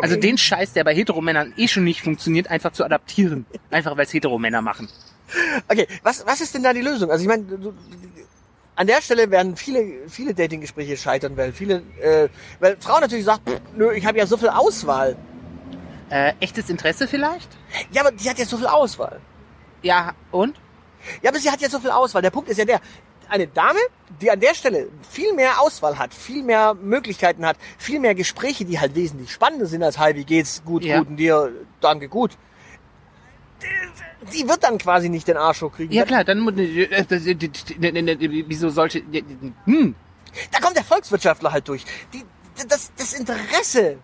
[0.02, 3.46] Also den Scheiß, der bei Heteromännern eh schon nicht funktioniert, einfach zu adaptieren.
[3.70, 4.88] Einfach weil es Heteromänner machen.
[5.68, 7.10] Okay, was, was ist denn da die Lösung?
[7.10, 7.74] Also ich meine, du-
[8.76, 12.28] an der Stelle werden viele, viele Datinggespräche scheitern, weil viele, äh,
[12.60, 15.16] weil Frau natürlich sagt, pff, nö, ich habe ja so viel Auswahl.
[16.08, 17.48] Äh, echtes Interesse vielleicht?
[17.92, 19.20] Ja, aber die hat ja so viel Auswahl.
[19.82, 20.58] Ja, und?
[21.22, 22.22] Ja, aber sie hat ja so viel Auswahl.
[22.22, 22.80] Der Punkt ist ja der,
[23.30, 23.78] eine Dame,
[24.20, 28.64] die an der Stelle viel mehr Auswahl hat, viel mehr Möglichkeiten hat, viel mehr Gespräche,
[28.64, 30.98] die halt wesentlich spannender sind als, hi, wie geht's, gut, Ja.
[30.98, 32.36] gut, und dir, danke, gut.
[34.32, 35.94] Die wird dann quasi nicht den Arsch hochkriegen.
[35.94, 39.02] Ja klar, dann wieso sollte
[39.64, 39.94] hm,
[40.50, 41.84] Da kommt der Volkswirtschaftler halt durch.
[42.12, 42.24] Die,
[42.68, 43.98] das, das Interesse,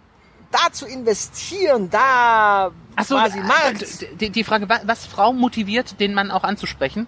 [0.51, 4.21] da zu investieren, da Ach so, quasi Markt.
[4.21, 7.07] die, die Frage, wa- was Frau motiviert, den Mann auch anzusprechen?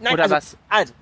[0.00, 0.56] Nein, oder also, was?
[0.68, 0.92] Also,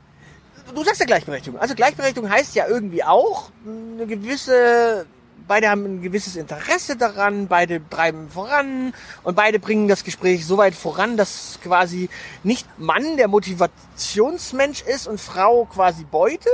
[0.74, 1.60] du sagst ja Gleichberechtigung.
[1.60, 5.06] Also Gleichberechtigung heißt ja irgendwie auch eine gewisse,
[5.46, 10.56] beide haben ein gewisses Interesse daran, beide treiben voran und beide bringen das Gespräch so
[10.58, 12.08] weit voran, dass quasi
[12.42, 16.50] nicht Mann der Motivationsmensch ist und Frau quasi Beute,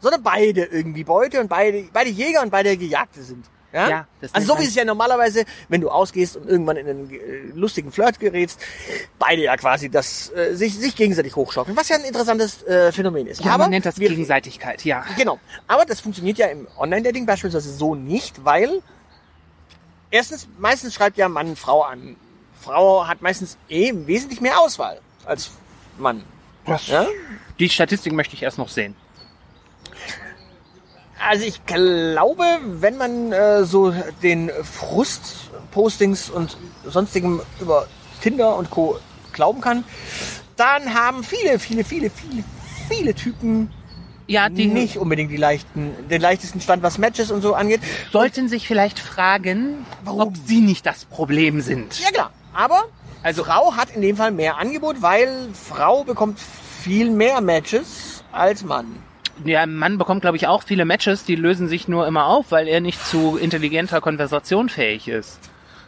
[0.00, 3.44] sondern beide irgendwie Beute und beide, beide Jäger und beide Gejagte sind.
[3.72, 3.88] Ja?
[3.88, 7.10] Ja, das also so wie es ja normalerweise, wenn du ausgehst und irgendwann in einen
[7.10, 7.18] äh,
[7.54, 8.58] lustigen Flirt gerätst,
[9.18, 13.26] beide ja quasi das äh, sich, sich gegenseitig hochschaukeln, was ja ein interessantes äh, Phänomen
[13.26, 13.44] ist.
[13.44, 15.04] Ja, Aber man nennt das wir- Gegenseitigkeit, ja.
[15.18, 15.38] Genau.
[15.66, 18.80] Aber das funktioniert ja im Online-Dating beispielsweise so nicht, weil
[20.10, 22.16] erstens, meistens schreibt ja Mann Frau an.
[22.60, 25.50] Frau hat meistens eh wesentlich mehr Auswahl als
[25.98, 26.24] Mann.
[26.86, 27.06] Ja?
[27.58, 28.94] Die Statistik möchte ich erst noch sehen.
[31.26, 37.86] Also ich glaube, wenn man äh, so den Frust-Postings und sonstigem über
[38.22, 38.98] Tinder und Co.
[39.32, 39.84] glauben kann,
[40.56, 42.44] dann haben viele, viele, viele, viele,
[42.88, 43.70] viele Typen
[44.26, 47.80] Ja, die nicht unbedingt die leichten, den leichtesten Stand, was Matches und so angeht.
[48.12, 50.20] sollten sich vielleicht fragen, Warum?
[50.20, 51.98] ob sie nicht das Problem sind.
[52.00, 52.84] Ja klar, aber
[53.22, 56.38] Also- also Frau hat in dem Fall mehr Angebot, weil Frau bekommt
[56.82, 58.86] viel mehr Matches als Mann.
[59.44, 62.68] Ja, Mann bekommt, glaube ich, auch viele Matches, die lösen sich nur immer auf, weil
[62.68, 65.38] er nicht zu intelligenter Konversation fähig ist.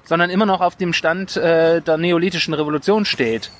[0.05, 3.51] Sondern immer noch auf dem Stand äh, der neolithischen Revolution steht.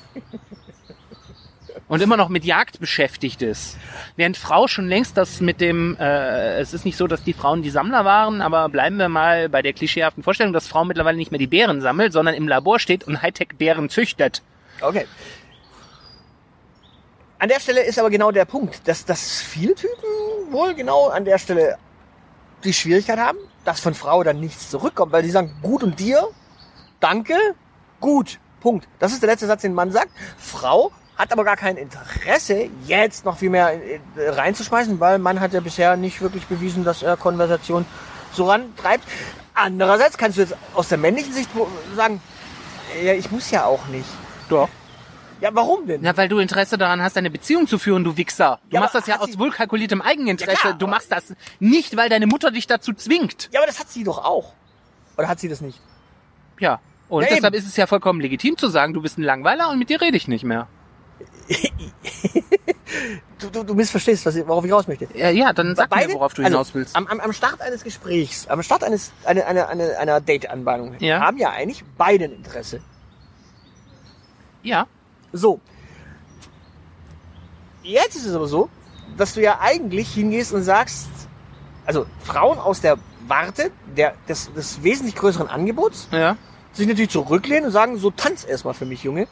[1.87, 3.77] Und immer noch mit Jagd beschäftigt ist.
[4.15, 7.63] Während Frau schon längst das mit dem, äh, es ist nicht so, dass die Frauen
[7.63, 11.31] die Sammler waren, aber bleiben wir mal bei der klischeehaften Vorstellung, dass Frau mittlerweile nicht
[11.31, 14.41] mehr die Bären sammelt, sondern im Labor steht und Hightech-Bären züchtet.
[14.79, 15.05] Okay.
[17.41, 19.97] An der Stelle ist aber genau der Punkt, dass, dass viele Typen
[20.51, 21.75] wohl genau an der Stelle
[22.63, 26.27] die Schwierigkeit haben, dass von Frau dann nichts zurückkommt, weil die sagen, gut und dir,
[26.99, 27.33] danke,
[27.99, 28.87] gut, Punkt.
[28.99, 30.11] Das ist der letzte Satz, den man sagt.
[30.37, 33.73] Frau hat aber gar kein Interesse, jetzt noch viel mehr
[34.15, 37.87] reinzuschmeißen, weil man hat ja bisher nicht wirklich bewiesen, dass er Konversation
[38.33, 39.03] so rantreibt.
[39.55, 41.49] Andererseits kannst du jetzt aus der männlichen Sicht
[41.95, 42.21] sagen,
[43.03, 44.09] ja, ich muss ja auch nicht.
[44.47, 44.69] Doch.
[45.53, 46.01] Warum denn?
[46.01, 48.59] Na, weil du Interesse daran hast, eine Beziehung zu führen, du Wichser.
[48.69, 50.53] Du Ja, machst das ja aus wohlkalkuliertem Eigeninteresse.
[50.55, 53.49] Ja, klar, du machst das nicht, weil deine Mutter dich dazu zwingt.
[53.51, 54.53] Ja, aber das hat sie doch auch.
[55.17, 55.79] Oder hat sie das nicht?
[56.59, 56.79] Ja.
[57.09, 57.63] Und Ja, deshalb eben.
[57.63, 60.15] ist es ja vollkommen legitim zu sagen, du bist ein Langweiler und mit dir rede
[60.17, 60.67] ich nicht mehr.
[63.39, 65.07] Du, du, du missverstehst, was ich, worauf ich raus möchte.
[65.15, 66.95] Ja, ja dann sag Beide- mir, worauf du also, hinaus willst.
[66.95, 71.19] Am, am, am Start eines Gesprächs, am Start eines, eine, eine, eine, einer Date-Anbahnung Ja.
[71.21, 72.81] haben ja eigentlich beide ein Interesse.
[74.61, 74.85] ja.
[75.33, 75.59] So.
[77.83, 78.69] Jetzt ist es aber so,
[79.17, 81.07] dass du ja eigentlich hingehst und sagst,
[81.85, 86.37] also Frauen aus der Warte der, des, des wesentlich größeren Angebots Ja.
[86.73, 89.27] sich natürlich zurücklehnen und sagen, so tanz erstmal für mich, Junge.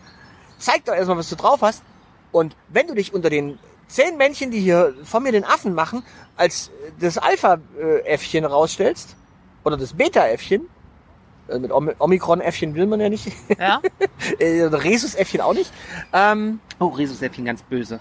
[0.57, 1.83] Zeig doch erstmal, was du drauf hast.
[2.31, 6.03] Und wenn du dich unter den zehn Männchen, die hier von mir den Affen machen,
[6.35, 9.15] als das Alpha-Äffchen rausstellst,
[9.63, 10.67] oder das Beta-Äffchen,
[11.57, 13.81] mit Om- Omikron-Äffchen will man ja nicht, Ja.
[14.39, 15.71] äh, Rhesus-Äffchen auch nicht,
[16.13, 17.99] ähm, Oh, Rhesusäffchen ganz böse.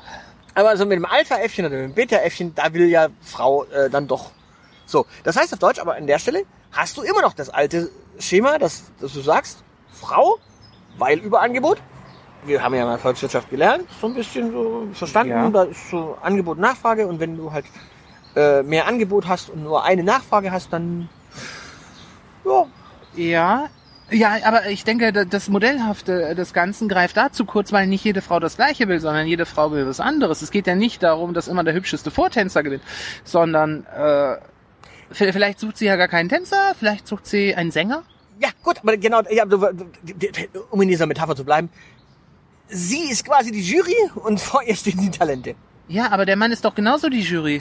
[0.54, 4.06] aber so mit dem Alpha-Äffchen oder mit dem Beta-Äffchen, da will ja Frau äh, dann
[4.08, 4.30] doch.
[4.87, 7.90] So, das heißt auf Deutsch, aber an der Stelle hast du immer noch das alte
[8.18, 10.38] Schema, dass, dass du sagst, Frau,
[10.98, 11.78] weil Überangebot.
[12.44, 15.30] Wir haben ja mal Volkswirtschaft gelernt, so ein bisschen so verstanden.
[15.32, 15.50] Ja.
[15.50, 17.64] Da ist so Angebot, Nachfrage und wenn du halt
[18.37, 21.08] äh, mehr Angebot hast und nur eine Nachfrage hast, dann
[22.44, 22.64] ja,
[23.18, 23.68] Ja.
[24.11, 28.22] Ja, aber ich denke, da- das Modellhafte des Ganzen greift dazu kurz, weil nicht jede
[28.22, 30.40] Frau das Gleiche will, sondern jede Frau will was anderes.
[30.40, 32.83] Es geht ja nicht darum, dass immer der hübscheste Vortänzer gewinnt,
[33.24, 34.37] sondern äh,
[35.11, 38.02] vielleicht sucht sie ja gar keinen Tänzer, vielleicht sucht sie einen Sänger.
[38.40, 39.44] Ja, gut, aber genau, ja,
[40.70, 41.68] um in dieser Metapher zu bleiben,
[42.68, 45.54] sie ist quasi die Jury und vor ihr stehen die Talente.
[45.88, 47.61] Ja, aber der Mann ist doch genauso die Jury.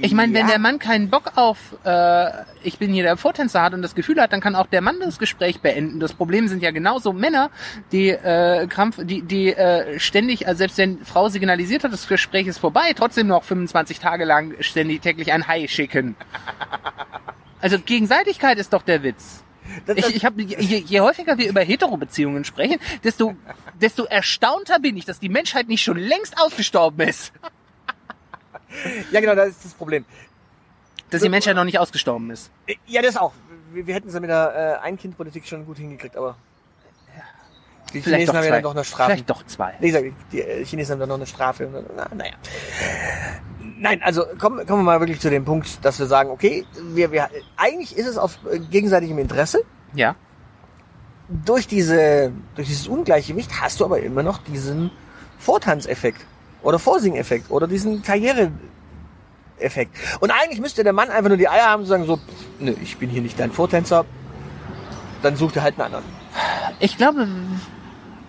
[0.00, 0.52] Ich meine, wenn Ja.
[0.52, 2.30] der Mann keinen Bock auf äh,
[2.62, 4.96] ich bin hier der Vortänzer hat und das Gefühl hat, dann kann auch der Mann
[5.00, 6.00] das Gespräch beenden.
[6.00, 7.50] Das Problem sind ja genauso Männer,
[7.92, 12.46] die äh, Krampf, die die äh, ständig, also selbst wenn Frau signalisiert hat, das Gespräch
[12.46, 16.16] ist vorbei, trotzdem noch 25 Tage lang ständig täglich ein Hi schicken.
[17.60, 19.42] Also Gegenseitigkeit ist doch der Witz.
[19.86, 23.34] Das- das- Ich, ich hab, je, je häufiger wir über Hetero-Beziehungen sprechen, desto,
[23.80, 27.32] desto erstaunter bin ich, dass die Menschheit nicht schon längst ausgestorben ist.
[29.10, 30.04] Ja, genau, das ist das Problem.
[31.10, 32.50] Dass die Menschheit noch nicht ausgestorben ist.
[32.86, 33.32] Ja, das auch.
[33.72, 36.36] Wir, wir hätten es ja mit der äh, Ein-Kind-Politik schon gut hingekriegt, aber
[37.94, 39.12] die Vielleicht Chinesen haben ja dann doch eine Strafe.
[39.12, 39.74] Vielleicht doch zwei.
[39.80, 41.68] Nee, sag ich, die äh, Chinesen haben dann noch eine Strafe.
[41.96, 42.32] Na, naja.
[43.78, 47.12] Nein, also kommen, kommen wir mal wirklich zu dem Punkt, dass wir sagen, okay, wir,
[47.12, 49.64] wir, eigentlich ist es auf äh, gegenseitigem Interesse.
[49.94, 50.16] Ja.
[51.28, 54.90] Durch, diese, durch dieses Ungleichgewicht hast du aber immer noch diesen
[55.38, 56.24] Vortanzeffekt
[56.64, 59.96] oder Vorsing-Effekt oder diesen Karriere-Effekt.
[60.20, 62.18] Und eigentlich müsste der Mann einfach nur die Eier haben und sagen so,
[62.58, 64.04] nö, ich bin hier nicht dein Vortänzer,
[65.22, 66.04] dann such dir halt einen anderen.
[66.80, 67.28] Ich glaube,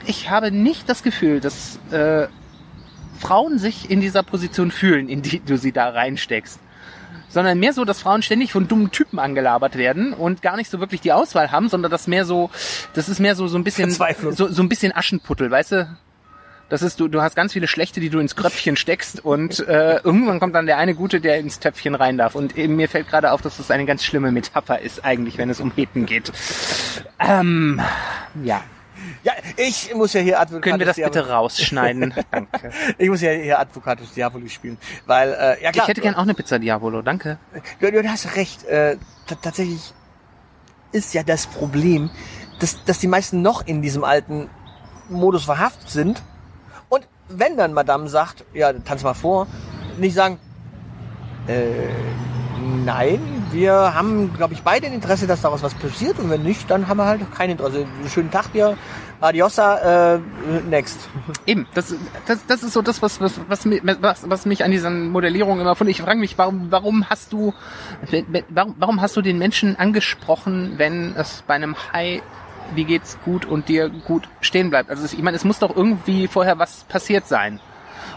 [0.06, 2.28] ich habe nicht das Gefühl, dass äh,
[3.20, 6.60] Frauen sich in dieser Position fühlen, in die du sie da reinsteckst.
[7.30, 10.80] Sondern mehr so, dass Frauen ständig von dummen Typen angelabert werden und gar nicht so
[10.80, 12.50] wirklich die Auswahl haben, sondern das mehr so,
[12.94, 15.98] das ist mehr so, so ein bisschen, so, so ein bisschen Aschenputtel, weißt du?
[16.70, 19.98] Das ist, du, du hast ganz viele schlechte, die du ins Kröpfchen steckst und äh,
[19.98, 22.34] irgendwann kommt dann der eine gute, der ins Töpfchen rein darf.
[22.34, 25.50] Und eben mir fällt gerade auf, dass das eine ganz schlimme Metapher ist, eigentlich, wenn
[25.50, 26.32] es um Heten geht.
[27.20, 27.80] Ähm,
[28.44, 28.64] ja.
[29.24, 32.14] Ja, ich muss ja hier Advocatus Können wir das bitte rausschneiden?
[32.32, 32.72] Danke.
[32.98, 35.86] Ich muss ja hier Advocatus Diaboli spielen, weil äh, ja klar.
[35.86, 37.38] Ich hätte gern auch eine Pizza Diavolo, danke.
[37.80, 38.66] Du, du hast recht.
[38.66, 38.98] Äh,
[39.42, 39.94] tatsächlich
[40.92, 42.10] ist ja das Problem,
[42.60, 44.50] dass, dass die meisten noch in diesem alten
[45.10, 46.24] Modus verhaftet sind.
[47.30, 49.48] Wenn dann Madame sagt, ja, tanz mal vor,
[49.98, 50.40] nicht sagen,
[51.48, 51.62] äh,
[52.86, 53.20] nein,
[53.52, 56.20] wir haben, glaube ich, beide ein Interesse, dass daraus was passiert.
[56.20, 57.86] Und wenn nicht, dann haben wir halt kein Interesse.
[58.10, 58.78] Schönen Tag dir.
[59.22, 60.20] Adiosa, äh,
[60.70, 61.10] next.
[61.46, 61.96] Eben, das,
[62.28, 65.76] das, das ist so das, was, was, was, was, was mich an dieser Modellierung immer
[65.76, 65.88] von.
[65.88, 67.54] Ich frage mich, warum, warum hast du,
[68.50, 72.22] warum, warum hast du den Menschen angesprochen, wenn es bei einem Hi
[72.74, 74.90] wie geht's gut und dir gut stehen bleibt?
[74.90, 77.60] Also ich meine, es muss doch irgendwie vorher was passiert sein.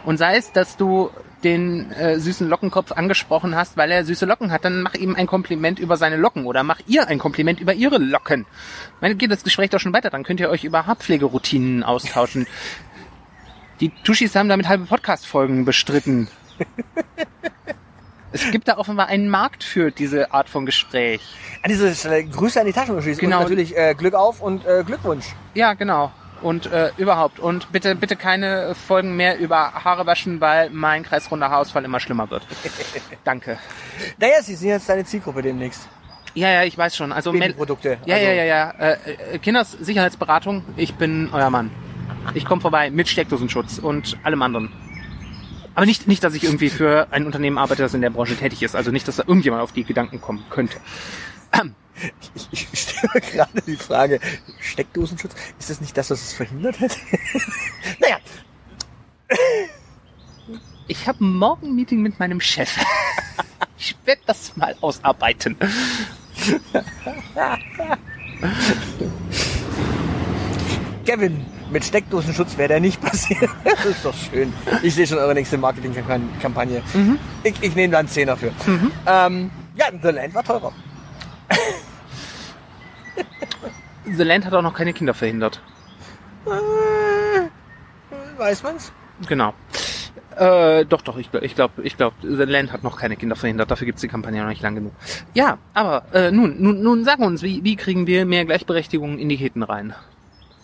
[0.04, 1.10] Und sei es, dass du
[1.44, 5.26] den äh, süßen Lockenkopf angesprochen hast, weil er süße Locken hat, dann mach ihm ein
[5.26, 8.46] Kompliment über seine Locken oder mach ihr ein Kompliment über ihre Locken.
[8.96, 12.46] Ich meine, geht das Gespräch doch schon weiter, dann könnt ihr euch über Haarpflegeroutinen austauschen.
[13.80, 16.28] Die Tuschis haben damit halbe Podcast-Folgen bestritten.
[18.32, 21.20] es gibt da offenbar einen Markt für diese Art von Gespräch.
[21.62, 23.14] An dieser Stelle Grüße an die Taschenmuschi.
[23.14, 23.38] Genau.
[23.38, 25.26] Und natürlich äh, Glück auf und äh, Glückwunsch.
[25.54, 26.12] Ja, genau.
[26.42, 27.40] Und äh, überhaupt.
[27.40, 32.30] Und bitte, bitte keine Folgen mehr über Haare waschen, weil mein kreisrunder Haarausfall immer schlimmer
[32.30, 32.46] wird.
[33.24, 33.58] Danke.
[34.18, 35.88] Naja, sie sind jetzt deine Zielgruppe demnächst.
[36.34, 37.12] Ja, ja, ich weiß schon.
[37.12, 37.98] Also Babyprodukte.
[38.04, 38.70] Ja, also, ja, ja, ja.
[38.70, 38.96] Äh,
[39.34, 40.64] äh, Kinders Sicherheitsberatung.
[40.76, 41.70] Ich bin euer Mann.
[42.34, 44.72] Ich komme vorbei mit Steckdosenschutz und allem anderen.
[45.78, 48.64] Aber nicht, nicht, dass ich irgendwie für ein Unternehmen arbeite, das in der Branche tätig
[48.64, 48.74] ist.
[48.74, 50.76] Also nicht, dass da irgendjemand auf die Gedanken kommen könnte.
[52.34, 54.18] Ich, ich stelle mir gerade die Frage,
[54.58, 56.96] Steckdosenschutz, ist das nicht das, was es verhindert hätte?
[58.00, 58.18] naja,
[60.88, 62.76] Ich habe morgen ein Meeting mit meinem Chef.
[63.80, 65.56] Ich werde das mal ausarbeiten.
[71.06, 73.50] Kevin, Mit Steckdosenschutz wäre der nicht passiert.
[73.64, 74.52] das ist doch schön.
[74.82, 76.82] Ich sehe schon eure nächste Marketingkampagne.
[77.44, 78.52] Ich, ich nehme da einen Zehner für.
[79.06, 80.72] Ähm, ja, The Land war teurer.
[84.04, 85.60] The Land hat auch noch keine Kinder verhindert.
[86.46, 87.48] Äh,
[88.38, 88.92] weiß man's?
[89.26, 89.52] Genau.
[90.36, 93.36] Äh, doch, doch, ich glaube, ich glaube, ich glaub, The Land hat noch keine Kinder
[93.36, 93.70] verhindert.
[93.70, 94.92] Dafür gibt's die Kampagne noch nicht lang genug.
[95.34, 99.28] Ja, aber äh, nun, nun, nun sag uns, wie, wie kriegen wir mehr Gleichberechtigung in
[99.28, 99.94] die Heten rein?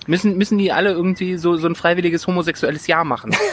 [0.07, 3.35] Müssen, müssen die alle irgendwie so, so ein freiwilliges homosexuelles Jahr machen?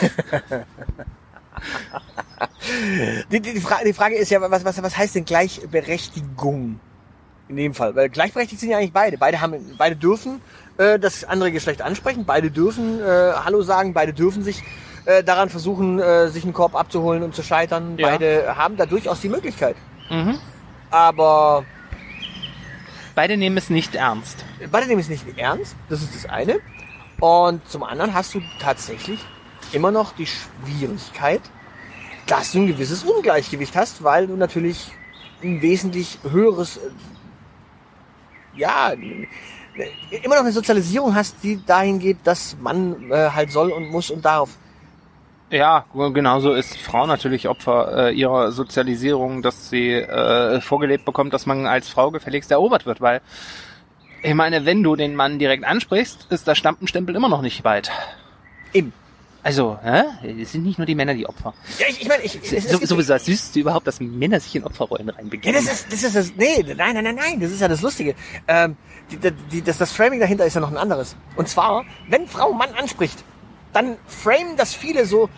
[3.30, 6.80] Die, die, die, Frage, die Frage ist ja, was, was, was heißt denn Gleichberechtigung?
[7.48, 7.94] In dem Fall.
[7.94, 9.18] Weil gleichberechtigt sind ja eigentlich beide.
[9.18, 10.40] Beide haben, beide dürfen
[10.78, 14.62] äh, das andere Geschlecht ansprechen, beide dürfen äh, Hallo sagen, beide dürfen sich
[15.04, 17.98] äh, daran versuchen, äh, sich einen Korb abzuholen und zu scheitern.
[17.98, 18.10] Ja.
[18.10, 19.76] Beide haben da durchaus die Möglichkeit.
[20.08, 20.38] Mhm.
[20.90, 21.64] Aber
[23.14, 24.44] Beide nehmen es nicht ernst.
[24.70, 26.60] beide nehmen es nicht ernst, das ist das eine.
[27.20, 29.20] Und zum anderen hast du tatsächlich
[29.72, 31.42] immer noch die Schwierigkeit,
[32.26, 34.90] dass du ein gewisses Ungleichgewicht hast, weil du natürlich
[35.42, 36.90] ein wesentlich höheres, äh,
[38.56, 38.92] ja,
[40.22, 44.10] immer noch eine Sozialisierung hast, die dahin geht, dass man äh, halt soll und muss
[44.10, 44.50] und darf.
[45.52, 51.44] Ja, genauso ist Frau natürlich Opfer äh, ihrer Sozialisierung, dass sie äh, vorgelebt bekommt, dass
[51.44, 53.20] man als Frau gefälligst erobert wird, weil
[54.22, 57.90] ich meine, wenn du den Mann direkt ansprichst, ist der Stampenstempel immer noch nicht weit.
[58.72, 58.94] Eben.
[59.42, 60.04] Also, hä?
[60.40, 61.52] es sind nicht nur die Männer die Opfer.
[61.78, 64.54] Ja, ich, ich meine, ich, es, es So, sowieso süß du überhaupt, dass Männer sich
[64.54, 65.52] in Opferrollen Ja, reinbegeben.
[65.52, 68.14] das ist, das ist das, nee, nein, nein, nein, nein, das ist ja das Lustige.
[68.48, 68.76] Ähm,
[69.10, 71.16] die, die, die, das, das Framing dahinter ist ja noch ein anderes.
[71.34, 73.24] Und zwar, wenn Frau Mann anspricht,
[73.72, 75.28] dann frame das viele so,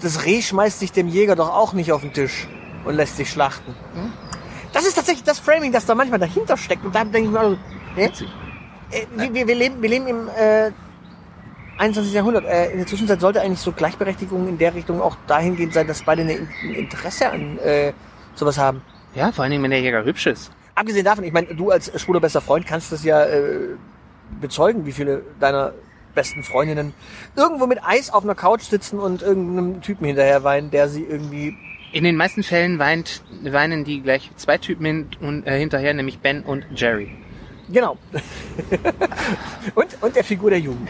[0.00, 2.48] das Reh schmeißt sich dem Jäger doch auch nicht auf den Tisch
[2.84, 3.74] und lässt sich schlachten.
[4.72, 6.84] Das ist tatsächlich das Framing, das da manchmal dahinter steckt.
[6.84, 7.56] Und da denke ich mir, also?
[8.90, 10.70] Äh, wir, wir, wir, leben, wir leben im äh,
[11.78, 12.12] 21.
[12.12, 12.44] Jahrhundert.
[12.44, 16.02] Äh, in der Zwischenzeit sollte eigentlich so Gleichberechtigung in der Richtung auch dahingehend sein, dass
[16.02, 17.92] beide ein Interesse an äh,
[18.34, 18.82] sowas haben.
[19.14, 20.52] ja, vor allen Dingen, wenn der Jäger hübsch ist.
[20.74, 23.70] Abgesehen davon, ich meine, du als schwuler bester Freund kannst das ja äh,
[24.40, 25.72] bezeugen, wie viele deiner
[26.14, 26.94] besten Freundinnen
[27.36, 31.56] irgendwo mit Eis auf einer Couch sitzen und irgendeinem Typen hinterher weinen, der sie irgendwie...
[31.92, 36.20] In den meisten Fällen weint, weinen die gleich zwei Typen hin, und, äh, hinterher, nämlich
[36.20, 37.10] Ben und Jerry.
[37.68, 37.96] Genau.
[39.74, 40.88] und, und der Figur der Jugend.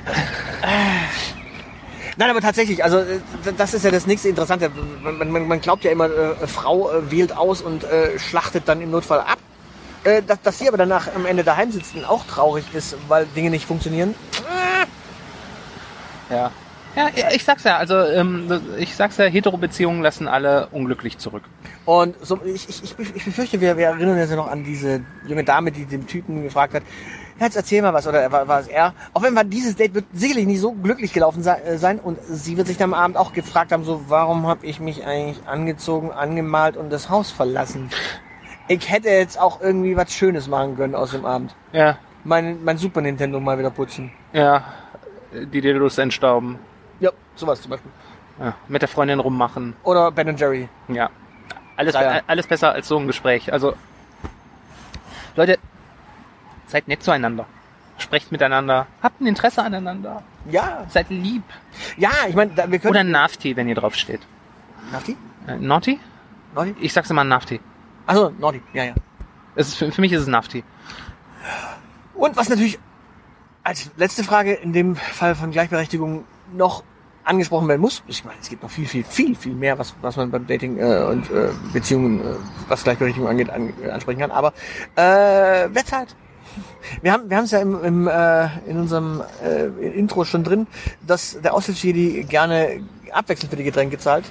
[2.17, 3.21] Nein, aber tatsächlich, also äh,
[3.57, 4.71] das ist ja das nächste Interessante.
[5.03, 8.81] Man, man, man glaubt ja immer, äh, Frau äh, wählt aus und äh, schlachtet dann
[8.83, 9.39] im Notfall ab.
[10.05, 13.27] Äh, dass, dass sie aber danach am Ende daheim sitzt und auch traurig ist, weil
[13.27, 14.15] Dinge nicht funktionieren.
[16.31, 16.51] Ja.
[16.97, 21.45] Ja, ich sag's ja, also ähm, ich sag's ja, Hetero-Beziehungen lassen alle unglücklich zurück.
[21.85, 25.45] Und so, ich, ich, ich, befürchte, wir, wir erinnern uns ja noch an diese junge
[25.45, 26.83] Dame, die dem Typen gefragt hat,
[27.39, 28.93] jetzt erzähl mal was, oder war, war es er?
[29.13, 32.57] Auf jeden Fall, dieses Date wird sicherlich nicht so glücklich gelaufen äh, sein und sie
[32.57, 36.11] wird sich dann am Abend auch gefragt haben, so, warum habe ich mich eigentlich angezogen,
[36.11, 37.89] angemalt und das Haus verlassen?
[38.67, 41.55] Ich hätte jetzt auch irgendwie was Schönes machen können aus dem Abend.
[41.73, 44.11] Ja, Mein, mein Super Nintendo mal wieder putzen.
[44.33, 44.65] ja,
[45.33, 46.59] die Dildos entstauben,
[47.01, 47.91] Ja, sowas zum Beispiel.
[48.41, 50.69] ja, mit der Freundin rummachen, Oder Ben Jerry.
[50.89, 51.11] ja.
[51.77, 53.51] Alles, alles besser als so ein Gespräch.
[53.55, 53.75] Also,
[55.35, 55.59] Leute,
[56.67, 57.47] seid nett zueinander.
[57.97, 61.43] Sprecht miteinander, habt ein Interesse aneinander, Ja, seid lieb.
[61.97, 62.91] ja, ich meine, wir können...
[62.91, 64.21] Oder Nafti, wenn ihr drauf steht.
[64.93, 65.17] Nafti?
[65.47, 65.99] Äh, Naughty?
[66.55, 66.75] Naughty?
[66.81, 67.61] Ich sag's immer Nafti.
[68.07, 68.95] Achso, Naughty, ja, ja.
[69.55, 70.65] Es ist, für, für mich ist es Nafti.
[72.15, 72.79] Und was natürlich
[73.63, 76.83] als letzte Frage in dem Fall von Gleichberechtigung noch
[77.25, 80.17] angesprochen werden muss, ich meine, es gibt noch viel, viel, viel, viel mehr, was, was
[80.17, 82.35] man beim Dating äh, und äh, Beziehungen, äh,
[82.69, 84.31] was Gleichberechtigung angeht, an, äh, ansprechen kann.
[84.31, 84.53] Aber
[84.97, 86.17] äh, wer zahlt?
[87.03, 90.67] Wir haben wir haben es ja im, im, äh, in unserem äh, Intro schon drin,
[91.07, 94.25] dass der Aushilfsjedi gerne abwechselnd für die Getränke zahlt.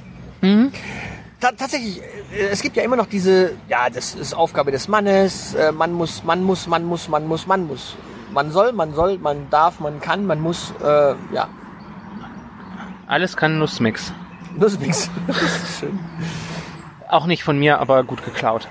[1.40, 5.54] Ta tatsächlich, äh, es gibt ja immer noch diese, ja, das ist Aufgabe des Mannes,
[5.54, 7.96] äh, man muss, man muss, man muss, man muss, man muss.
[8.32, 11.48] Man soll, man soll, man darf, man kann, man muss, äh, ja,
[13.08, 14.14] Alles kann Nussmix.
[14.56, 15.10] nichts.
[15.28, 16.00] Das ist schön.
[17.10, 18.68] Auch nicht von mir, aber gut geklaut.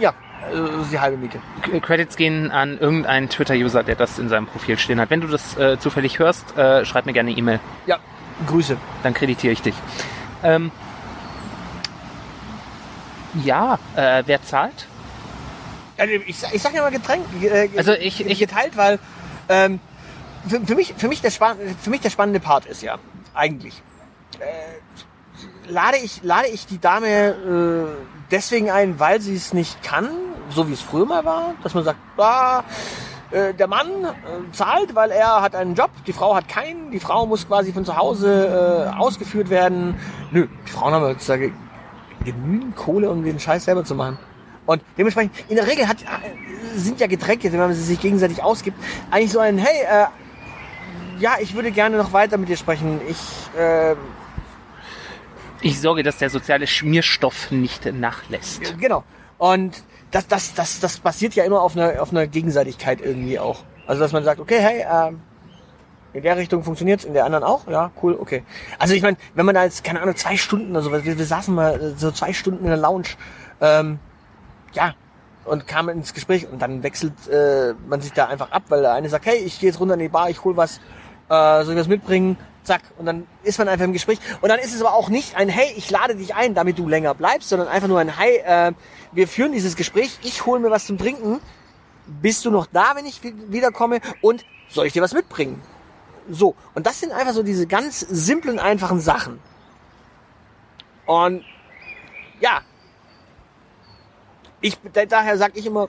[0.00, 1.38] Ja, äh, das ist die halbe Miete.
[1.80, 5.10] Credits gehen an irgendeinen Twitter-User, der das in seinem Profil stehen hat.
[5.10, 7.60] Wenn du das äh, zufällig hörst, äh, schreib mir gerne eine E-Mail.
[7.86, 7.98] Ja,
[8.46, 8.76] Grüße.
[9.04, 9.74] Dann kreditiere ich dich.
[10.42, 10.72] Ähm,
[13.44, 14.86] ja, äh, wer zahlt?
[15.98, 18.98] Also ich, sag- ich sag ja mal Getränk, äh, Also ich- ich- geteilt, weil
[19.48, 19.80] ähm,
[20.48, 22.98] für, für mich, für mich der span für mich der spannende Part ist ja
[23.34, 23.82] eigentlich
[24.38, 24.42] äh,
[25.70, 27.84] lade ich lade ich die Dame äh,
[28.30, 30.08] deswegen ein, weil sie es nicht kann,
[30.50, 32.62] so wie es früher mal war, dass man sagt, ah,
[33.30, 37.00] äh, der Mann äh, zahlt, weil er hat einen Job, die Frau hat keinen, die
[37.00, 39.96] Frau muss quasi von zu Hause äh, ausgeführt werden.
[40.30, 41.52] Nö, die Frauen haben heutzutage
[42.24, 44.18] genügend Kohle, um den Scheiß selber zu machen.
[44.68, 45.96] Und dementsprechend, in der Regel hat,
[46.76, 48.76] sind ja Getränke, wenn man sie sich gegenseitig ausgibt,
[49.10, 50.06] eigentlich so ein, hey, äh,
[51.18, 53.00] ja, ich würde gerne noch weiter mit dir sprechen.
[53.08, 53.18] Ich,
[53.58, 53.96] äh,
[55.62, 58.78] Ich sorge, dass der soziale Schmierstoff nicht nachlässt.
[58.78, 59.04] genau.
[59.38, 63.64] Und das, das, das, das basiert ja immer auf einer, auf einer Gegenseitigkeit irgendwie auch.
[63.86, 65.22] Also, dass man sagt, okay, hey, ähm,
[66.12, 68.42] in der Richtung funktioniert's, in der anderen auch, ja, cool, okay.
[68.78, 71.24] Also ich meine, wenn man da jetzt, keine Ahnung, zwei Stunden oder so, wir, wir
[71.24, 73.08] saßen mal so zwei Stunden in der Lounge,
[73.62, 73.98] ähm,
[74.72, 74.94] ja,
[75.44, 78.92] und kamen ins Gespräch und dann wechselt äh, man sich da einfach ab, weil der
[78.92, 80.78] eine sagt, hey, ich gehe jetzt runter in die Bar, ich hol was,
[81.30, 82.36] äh, soll ich was mitbringen?
[82.64, 82.82] Zack.
[82.98, 84.18] Und dann ist man einfach im Gespräch.
[84.42, 86.86] Und dann ist es aber auch nicht ein, hey, ich lade dich ein, damit du
[86.86, 88.72] länger bleibst, sondern einfach nur ein, hey, äh,
[89.12, 91.40] wir führen dieses Gespräch, ich hole mir was zum Trinken.
[92.06, 94.00] Bist du noch da, wenn ich wi- wiederkomme?
[94.20, 95.62] Und soll ich dir was mitbringen?
[96.30, 96.54] So.
[96.74, 99.40] Und das sind einfach so diese ganz simplen, einfachen Sachen.
[101.06, 101.42] Und
[102.40, 102.60] ja.
[104.60, 105.88] Ich, da, daher sag ich immer,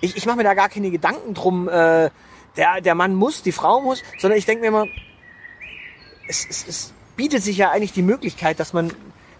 [0.00, 2.10] ich, ich mache mir da gar keine Gedanken drum, äh,
[2.56, 4.86] der, der Mann muss, die Frau muss, sondern ich denke mir immer,
[6.28, 8.92] es, es, es bietet sich ja eigentlich die Möglichkeit, dass man,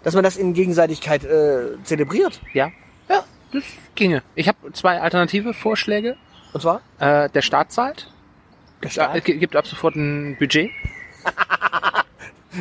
[0.03, 2.41] dass man das in Gegenseitigkeit äh, zelebriert.
[2.53, 2.71] Ja?
[3.09, 3.63] Ja, das
[3.95, 4.23] ginge.
[4.35, 6.17] Ich habe zwei alternative Vorschläge.
[6.53, 6.81] Und zwar?
[6.99, 8.11] Äh, der Staat zahlt.
[8.83, 10.71] Der Ja, es gibt ab sofort ein Budget.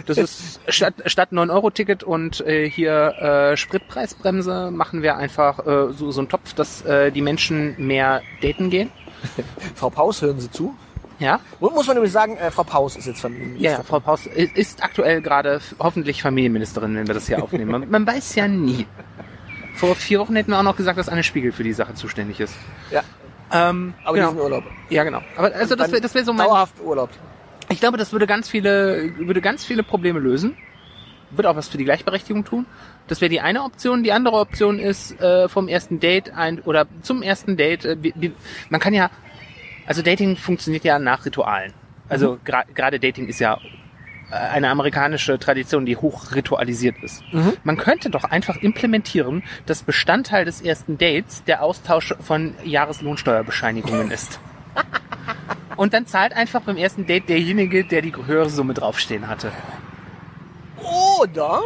[0.07, 3.15] Das ist statt, statt 9-Euro-Ticket und äh, hier
[3.53, 8.23] äh, Spritpreisbremse machen wir einfach äh, so, so einen Topf, dass äh, die Menschen mehr
[8.43, 8.91] daten gehen.
[9.75, 10.75] Frau Paus, hören Sie zu?
[11.19, 11.41] Ja?
[11.59, 13.65] Mu- Muss man nämlich sagen, äh, Frau Paus ist jetzt Familienministerin.
[13.73, 17.71] Ja, ja, Frau Paus ist aktuell gerade hoffentlich Familienministerin, wenn wir das hier aufnehmen.
[17.71, 18.87] Man, man weiß ja nie.
[19.75, 22.41] Vor vier Wochen hätten wir auch noch gesagt, dass Anne Spiegel für die Sache zuständig
[22.41, 22.55] ist.
[22.91, 23.03] Ja,
[23.53, 24.29] Ähm, aber genau.
[24.31, 24.65] diesen Urlaub.
[24.91, 25.23] Ja, genau.
[25.37, 26.47] Aber also das wäre das wär so mein.
[26.47, 27.11] Dauerhaft Urlaub.
[27.71, 30.57] Ich glaube, das würde ganz viele, würde ganz viele Probleme lösen.
[31.31, 32.65] Würde auch was für die Gleichberechtigung tun.
[33.07, 34.03] Das wäre die eine Option.
[34.03, 37.85] Die andere Option ist äh, vom ersten Date ein oder zum ersten Date.
[37.85, 38.33] Äh, wie,
[38.71, 39.11] man kann ja,
[39.87, 41.73] also Dating funktioniert ja nach Ritualen.
[42.09, 43.59] Also gra- gerade Dating ist ja
[44.31, 47.23] äh, eine amerikanische Tradition, die hoch ritualisiert ist.
[47.65, 54.41] Man könnte doch einfach implementieren, dass Bestandteil des ersten Dates der Austausch von Jahreslohnsteuerbescheinigungen ist.
[55.79, 59.53] Und dann zahlt einfach beim ersten Date derjenige, der die höhere Summe draufstehen hatte.
[61.21, 61.63] Oder?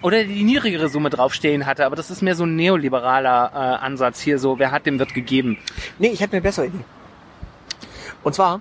[0.00, 1.86] Oder die niedrigere Summe draufstehen hatte.
[1.86, 5.12] Aber das ist mehr so ein neoliberaler äh, Ansatz hier so, wer hat, dem wird
[5.12, 5.58] gegeben.
[5.98, 6.84] Nee, ich hätte eine bessere Idee.
[8.22, 8.60] Und zwar,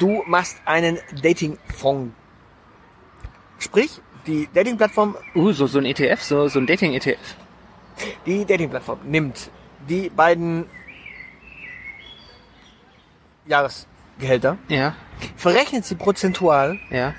[0.00, 2.12] du machst einen Dating-Fonds.
[3.60, 7.36] Sprich, die Dating-Plattform, Uh, so, so ein ETF, so, so ein Dating-ETF.
[8.26, 9.50] die Dating-Plattform nimmt
[9.88, 10.66] die beiden
[13.48, 14.94] Jahresgehälter, Ja,
[15.36, 17.14] verrechnet sie prozentual, ja.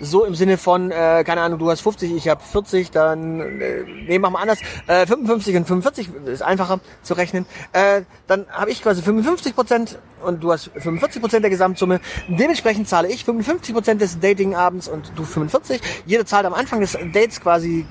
[0.00, 3.84] so im Sinne von, äh, keine Ahnung, du hast 50, ich habe 40, dann, äh,
[4.06, 8.70] nee, machen wir anders, äh, 55 und 45 ist einfacher zu rechnen, äh, dann habe
[8.70, 12.00] ich quasi 55 Prozent und du hast 45 Prozent der Gesamtsumme.
[12.28, 15.80] Dementsprechend zahle ich 55 Prozent des Datingabends und du 45.
[16.06, 17.86] Jeder zahlt am Anfang des Dates quasi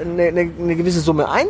[0.00, 1.46] eine, eine, eine gewisse Summe ein.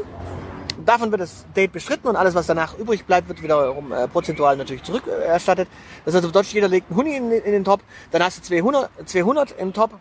[0.84, 4.56] Davon wird das Date bestritten und alles, was danach übrig bleibt, wird wiederum äh, prozentual
[4.56, 5.68] natürlich zurückerstattet.
[6.04, 7.80] Das heißt, auf Deutsch, jeder legt einen Huni in, in den Top,
[8.10, 9.92] dann hast du 200, 200 im Top.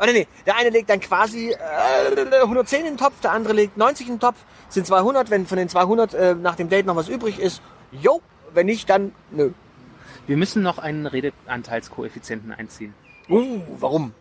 [0.00, 3.52] Oh, nee, nee, der eine legt dann quasi äh, 110 in den Topf, der andere
[3.52, 4.36] legt 90 in den Topf,
[4.70, 5.28] sind 200.
[5.28, 7.60] Wenn von den 200 äh, nach dem Date noch was übrig ist,
[7.92, 8.22] jo,
[8.54, 9.50] wenn nicht, dann nö.
[10.26, 12.94] Wir müssen noch einen Redeanteilskoeffizienten einziehen.
[13.28, 14.14] Uh, warum?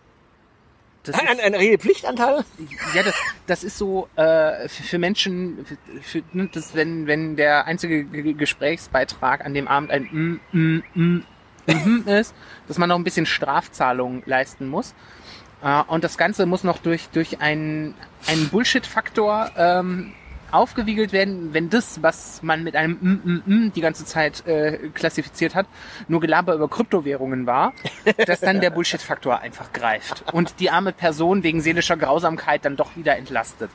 [1.13, 2.43] Ein, ein, Redepflichtanteil?
[2.93, 3.15] ja, das,
[3.47, 8.03] das ist so äh, für, für Menschen, für, für, ne, das, wenn, wenn der einzige
[8.03, 11.23] G- Gesprächsbeitrag an dem Abend ein mm, mm, mm,
[11.67, 12.35] mhm ist,
[12.67, 14.93] dass man noch ein bisschen Strafzahlung leisten muss.
[15.63, 17.95] Äh, und das Ganze muss noch durch, durch einen,
[18.27, 20.13] einen Bullshit-Faktor ähm,
[20.51, 24.89] aufgewiegelt werden, wenn das, was man mit einem mm, mm, mm die ganze Zeit äh,
[24.93, 25.67] klassifiziert hat,
[26.07, 27.73] nur Gelaber über Kryptowährungen war,
[28.25, 32.95] dass dann der Bullshit-Faktor einfach greift und die arme Person wegen seelischer Grausamkeit dann doch
[32.95, 33.71] wieder entlastet.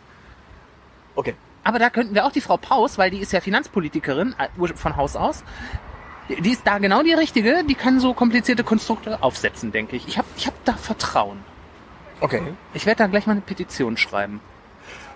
[1.14, 1.34] Okay.
[1.62, 4.96] Aber da könnten wir auch die Frau Paus, weil die ist ja Finanzpolitikerin äh, von
[4.96, 5.44] Haus aus.
[6.28, 10.08] Die die ist da genau die richtige, die kann so komplizierte Konstrukte aufsetzen, denke ich.
[10.08, 11.38] Ich habe ich hab da Vertrauen.
[12.20, 12.42] Okay.
[12.72, 14.40] Ich werde da gleich mal eine Petition schreiben.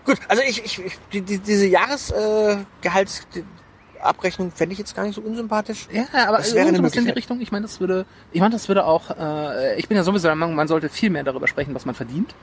[0.09, 5.21] Gut, also ich, ich, ich die, die, diese Jahresgehaltsabrechnung fände ich jetzt gar nicht so
[5.21, 5.87] unsympathisch.
[5.93, 7.11] Ja, aber Das wäre eine irgendwas in die.
[7.11, 7.43] Richtung.
[7.43, 9.11] Ich meine, das würde, ich meine, das würde auch.
[9.11, 11.95] Äh, ich bin ja sowieso der Meinung, man sollte viel mehr darüber sprechen, was man
[11.95, 12.35] verdient.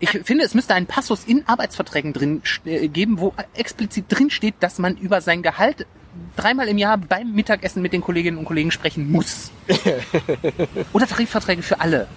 [0.00, 4.54] Ich finde, es müsste einen Passus in Arbeitsverträgen drin äh, geben, wo explizit drin steht,
[4.60, 5.86] dass man über sein Gehalt
[6.36, 9.50] dreimal im Jahr beim Mittagessen mit den Kolleginnen und Kollegen sprechen muss.
[10.94, 12.08] Oder Tarifverträge für alle.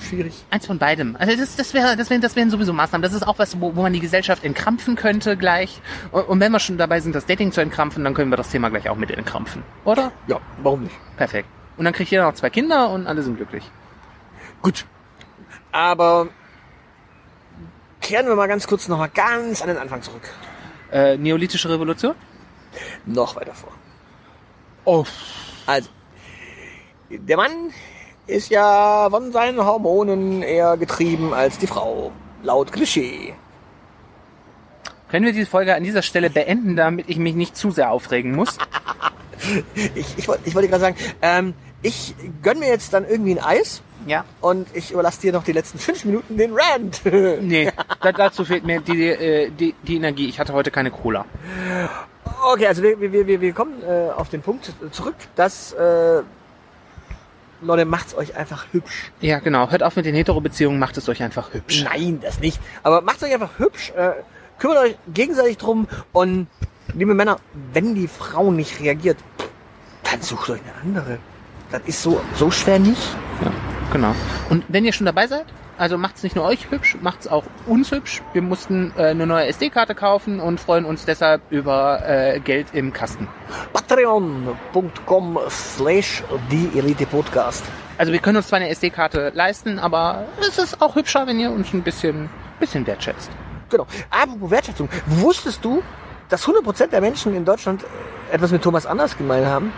[0.00, 0.44] Schwierig.
[0.50, 1.16] Eins von beidem.
[1.18, 3.02] Also das, das, wäre, das, wären, das wären sowieso Maßnahmen.
[3.02, 5.80] Das ist auch was, wo, wo man die Gesellschaft entkrampfen könnte gleich.
[6.12, 8.50] Und, und wenn wir schon dabei sind, das Dating zu entkrampfen, dann können wir das
[8.50, 9.62] Thema gleich auch mit entkrampfen.
[9.84, 10.12] Oder?
[10.28, 10.94] Ja, warum nicht?
[11.16, 11.48] Perfekt.
[11.76, 13.64] Und dann kriegt jeder noch zwei Kinder und alle sind glücklich.
[14.62, 14.84] Gut.
[15.72, 16.28] Aber
[18.00, 20.22] kehren wir mal ganz kurz nochmal ganz an den Anfang zurück.
[20.92, 22.14] Äh, Neolithische Revolution?
[23.06, 23.72] Noch weiter vor.
[24.84, 25.04] Oh.
[25.66, 25.88] Also,
[27.10, 27.72] der Mann
[28.30, 32.12] ist ja von seinen Hormonen eher getrieben als die Frau.
[32.42, 33.34] Laut Klischee.
[35.10, 38.34] Können wir diese Folge an dieser Stelle beenden, damit ich mich nicht zu sehr aufregen
[38.34, 38.56] muss?
[39.94, 43.42] Ich, ich, wollte- ich wollte gerade sagen, ähm, ich gönn mir jetzt dann irgendwie ein
[43.42, 44.26] Eis Ja.
[44.42, 47.00] und ich überlasse dir noch die letzten fünf Minuten den Rant.
[47.40, 47.72] Nee,
[48.02, 50.28] da, dazu fehlt mir die, äh, die, die Energie.
[50.28, 51.24] Ich hatte heute keine Cola.
[52.52, 56.20] Okay, also wir, wir, wir, wir kommen äh, auf den Punkt zurück, dass äh,
[57.62, 59.12] Leute, macht's euch einfach hübsch.
[59.20, 59.70] Ja, genau.
[59.70, 61.84] Hört auf mit den Hetero-Beziehungen, macht es euch einfach hübsch.
[61.84, 62.60] Nein, das nicht.
[62.82, 64.12] Aber macht's euch einfach hübsch, äh,
[64.58, 66.46] kümmert euch gegenseitig drum und
[66.94, 67.38] liebe Männer,
[67.72, 69.18] wenn die Frau nicht reagiert,
[70.04, 71.18] dann sucht euch eine andere.
[71.70, 73.02] Das ist so, so schwer nicht.
[73.44, 73.52] Ja,
[73.92, 74.14] genau.
[74.48, 75.46] Und wenn ihr schon dabei seid,
[75.80, 78.20] also macht's nicht nur euch hübsch, macht's auch uns hübsch.
[78.34, 82.92] Wir mussten äh, eine neue SD-Karte kaufen und freuen uns deshalb über äh, Geld im
[82.92, 83.26] Kasten.
[83.72, 87.64] Patreon.com slash die Elite Podcast.
[87.96, 91.50] Also wir können uns zwar eine SD-Karte leisten, aber es ist auch hübscher, wenn ihr
[91.50, 92.28] uns ein bisschen,
[92.58, 93.30] bisschen wertschätzt.
[93.70, 93.86] Genau.
[94.10, 94.90] Apropos Wertschätzung.
[95.06, 95.82] Wusstest du,
[96.28, 97.86] dass 100% der Menschen in Deutschland
[98.30, 99.72] etwas mit Thomas anders gemein haben?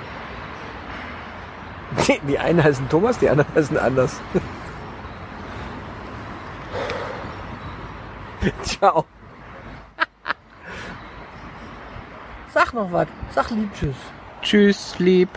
[2.09, 4.18] Die, die einen heißen Thomas, die anderen heißen anders.
[8.62, 9.05] Ciao.
[12.53, 13.09] Sag noch was.
[13.34, 13.97] Sag lieb Tschüss.
[14.43, 15.30] Tschüss, lieb.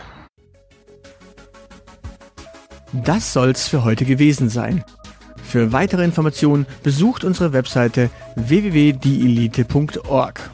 [2.92, 4.84] Das soll's für heute gewesen sein.
[5.42, 10.50] Für weitere Informationen besucht unsere Webseite www.dielite.org.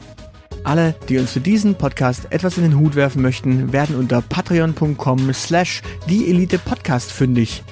[0.63, 5.33] Alle, die uns für diesen Podcast etwas in den Hut werfen möchten, werden unter patreon.com
[5.33, 7.63] slash dieelitepodcast fündig.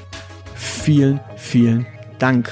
[0.56, 1.86] Vielen, vielen
[2.20, 2.52] Dank.